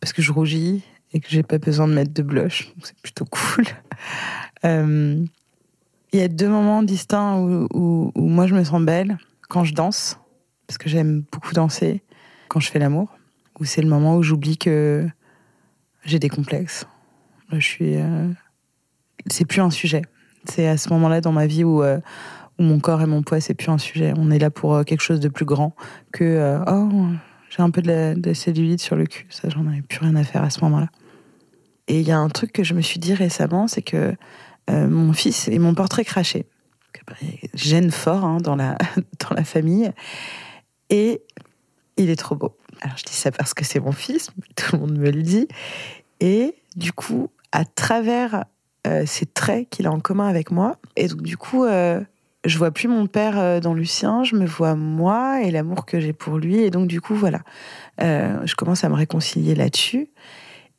parce 0.02 0.14
que 0.14 0.22
je 0.22 0.32
rougis 0.32 0.84
et 1.12 1.20
que 1.20 1.28
j'ai 1.30 1.44
pas 1.44 1.58
besoin 1.58 1.88
de 1.88 1.94
mettre 1.94 2.14
de 2.14 2.22
blush. 2.22 2.72
C'est 2.84 2.98
plutôt 2.98 3.26
cool. 3.30 3.66
Il 4.64 6.20
y 6.20 6.22
a 6.22 6.28
deux 6.28 6.50
moments 6.50 6.84
distincts 6.84 7.38
où 7.40 8.12
moi 8.16 8.46
je 8.46 8.54
me 8.54 8.64
sens 8.64 8.82
belle, 8.82 9.18
quand 9.50 9.64
je 9.64 9.74
danse, 9.74 10.20
parce 10.68 10.78
que 10.78 10.90
j'aime 10.90 11.24
beaucoup 11.32 11.54
danser 11.54 12.04
quand 12.50 12.60
je 12.60 12.70
fais 12.70 12.80
l'amour, 12.80 13.18
où 13.60 13.66
c'est 13.66 13.82
le 13.82 13.88
moment 13.88 14.18
où 14.18 14.24
j'oublie 14.24 14.58
que 14.58 15.08
j'ai 16.04 16.20
des 16.20 16.30
complexes. 16.30 16.86
Je 17.52 17.60
suis. 17.60 17.96
Euh, 17.96 18.28
c'est 19.28 19.46
plus 19.46 19.62
un 19.62 19.70
sujet. 19.70 20.02
C'est 20.46 20.68
à 20.68 20.78
ce 20.78 20.90
moment-là 20.90 21.22
dans 21.22 21.32
ma 21.32 21.48
vie 21.48 21.64
où, 21.64 21.84
euh, 21.84 22.00
où 22.58 22.64
mon 22.64 22.80
corps 22.80 23.02
et 23.02 23.06
mon 23.06 23.24
poids, 23.24 23.40
c'est 23.40 23.54
plus 23.54 23.70
un 23.70 23.78
sujet. 23.78 24.14
On 24.18 24.32
est 24.32 24.40
là 24.40 24.50
pour 24.50 24.76
euh, 24.76 24.84
quelque 24.84 25.02
chose 25.02 25.20
de 25.20 25.30
plus 25.30 25.46
grand 25.46 25.76
que 26.12 26.60
oh, 26.68 27.08
j'ai 27.50 27.62
un 27.62 27.70
peu 27.72 27.82
de, 27.82 28.34
cellulite 28.34 28.82
sur 28.82 28.96
le 28.96 29.06
cul. 29.06 29.28
Ça, 29.30 29.50
j'en 29.50 29.68
avais 29.68 29.82
plus 29.82 30.00
rien 30.00 30.16
à 30.16 30.24
faire 30.24 30.44
à 30.44 30.50
ce 30.50 30.62
moment-là. 30.62 30.90
Et 31.88 32.00
il 32.02 32.08
y 32.08 32.12
a 32.12 32.18
un 32.18 32.30
truc 32.30 32.52
que 32.52 32.64
je 32.64 32.74
me 32.74 32.82
suis 32.82 33.00
dit 33.00 33.14
récemment, 33.14 33.68
c'est 33.68 33.82
que 33.82 34.16
mon 34.70 35.14
fils 35.14 35.48
est 35.48 35.58
mon 35.58 35.74
portrait 35.74 36.06
craché. 36.06 36.46
Gêne 37.56 37.90
fort 37.90 38.40
dans, 38.40 38.56
la, 38.56 38.78
dans 39.30 39.36
la 39.36 39.44
famille. 39.44 39.92
Et 40.92 41.24
il 42.00 42.10
est 42.10 42.16
trop 42.16 42.36
beau. 42.36 42.56
Alors 42.82 42.98
je 42.98 43.04
dis 43.04 43.14
ça 43.14 43.32
parce 43.32 43.54
que 43.54 43.66
c'est 43.66 43.80
mon 43.80 43.92
fils, 43.92 44.30
tout 44.56 44.76
le 44.76 44.80
monde 44.80 44.98
me 44.98 45.12
le 45.12 45.22
dit. 45.22 45.48
Et 46.20 46.56
du 46.76 46.92
coup, 46.94 47.30
à 47.52 47.66
travers 47.66 48.46
euh, 48.88 49.04
ces 49.06 49.26
traits 49.26 49.70
qu'il 49.70 49.86
a 49.86 49.92
en 49.92 50.00
commun 50.00 50.28
avec 50.28 50.52
moi, 50.52 50.78
et 50.96 51.08
donc 51.08 51.22
du 51.22 51.38
coup, 51.38 51.66
euh, 51.66 52.00
je 52.46 52.58
vois 52.58 52.72
plus 52.72 52.88
mon 52.88 53.08
père 53.08 53.38
euh, 53.38 53.60
dans 53.60 53.74
Lucien, 53.74 54.24
je 54.24 54.36
me 54.36 54.46
vois 54.46 54.76
moi 54.76 55.42
et 55.42 55.52
l'amour 55.52 55.86
que 55.86 56.00
j'ai 56.00 56.14
pour 56.14 56.38
lui. 56.38 56.58
Et 56.58 56.70
donc 56.70 56.88
du 56.88 57.02
coup, 57.02 57.16
voilà, 57.16 57.42
je 58.00 58.56
commence 58.56 58.84
à 58.84 58.90
me 58.90 58.96
réconcilier 58.96 59.56
là-dessus. 59.56 60.10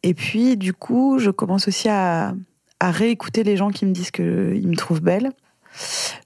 Et 0.02 0.14
puis 0.14 0.56
du 0.56 0.72
coup, 0.72 1.18
je 1.18 1.30
commence 1.30 1.68
aussi 1.68 1.90
à, 1.90 2.34
à 2.80 2.90
réécouter 2.90 3.44
les 3.44 3.58
gens 3.58 3.70
qui 3.70 3.84
me 3.84 3.92
disent 3.92 4.10
qu'ils 4.10 4.66
me 4.66 4.76
trouvent 4.76 5.02
belle. 5.02 5.32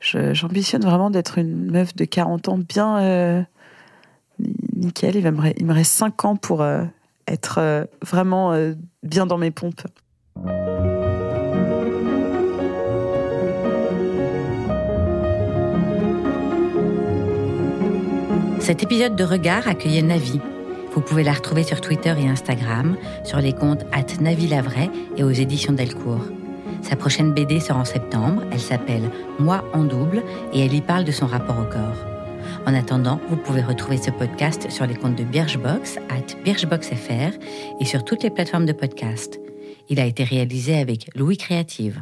J'ambitionne 0.01 0.83
vraiment 0.83 1.11
d'être 1.11 1.39
une 1.39 1.71
meuf 1.71 1.95
de 1.97 2.05
40 2.05 2.49
ans 2.49 2.59
bien 2.59 3.45
nickel. 4.75 5.17
Il, 5.17 5.31
me, 5.67 5.73
reste 5.73 5.93
5 5.93 6.25
ans 6.25 6.37
pour 6.37 6.63
euh, 6.63 6.85
être 7.29 7.59
euh, 7.59 7.85
vraiment 8.03 8.53
euh, 8.53 8.75
bien 9.03 9.27
dans 9.27 9.39
mes 9.39 9.51
pompes. 9.51 9.83
Cet 18.61 18.83
épisode 18.83 19.15
de 19.15 19.25
Regard 19.25 19.69
accueillait 19.69 20.03
Navi. 20.03 20.41
Vous 20.93 21.01
pouvez 21.03 21.23
la 21.23 21.33
retrouver 21.33 21.65
sur 21.65 21.81
Twitter 21.81 22.15
et 22.17 22.29
Instagram, 22.29 22.97
sur 23.25 23.39
les 23.39 23.53
comptes 23.53 23.85
at 23.93 24.07
Lavray 24.23 24.91
et 25.17 25.25
aux 25.25 25.31
éditions 25.31 25.73
Delcourt. 25.73 26.25
Sa 26.81 26.97
prochaine 26.97 27.33
BD 27.33 27.61
sort 27.61 27.79
en 27.79 27.85
septembre, 27.85 28.43
elle 28.53 28.61
s'appelle 28.61 29.11
Moi 29.39 29.65
en 29.75 29.85
double 29.85 30.23
et 30.53 30.65
elle 30.65 30.73
y 30.73 30.81
parle 30.81 31.05
de 31.05 31.13
son 31.13 31.27
rapport 31.27 31.59
au 31.59 31.65
corps. 31.65 32.14
En 32.67 32.75
attendant, 32.75 33.21
vous 33.29 33.37
pouvez 33.37 33.63
retrouver 33.63 33.99
ce 33.99 34.11
podcast 34.11 34.71
sur 34.71 34.87
les 34.87 34.95
comptes 34.95 35.17
de 35.17 35.25
Birchbox, 35.25 35.99
at 36.09 36.35
BirchboxFR 36.45 37.37
et 37.81 37.85
sur 37.85 38.05
toutes 38.05 38.23
les 38.23 38.31
plateformes 38.31 38.67
de 38.67 38.73
podcast. 38.73 39.39
Il 39.91 40.01
a 40.01 40.07
été 40.07 40.25
réalisé 40.25 40.79
avec 40.79 41.11
Louis 41.15 41.37
Créative. 41.37 42.01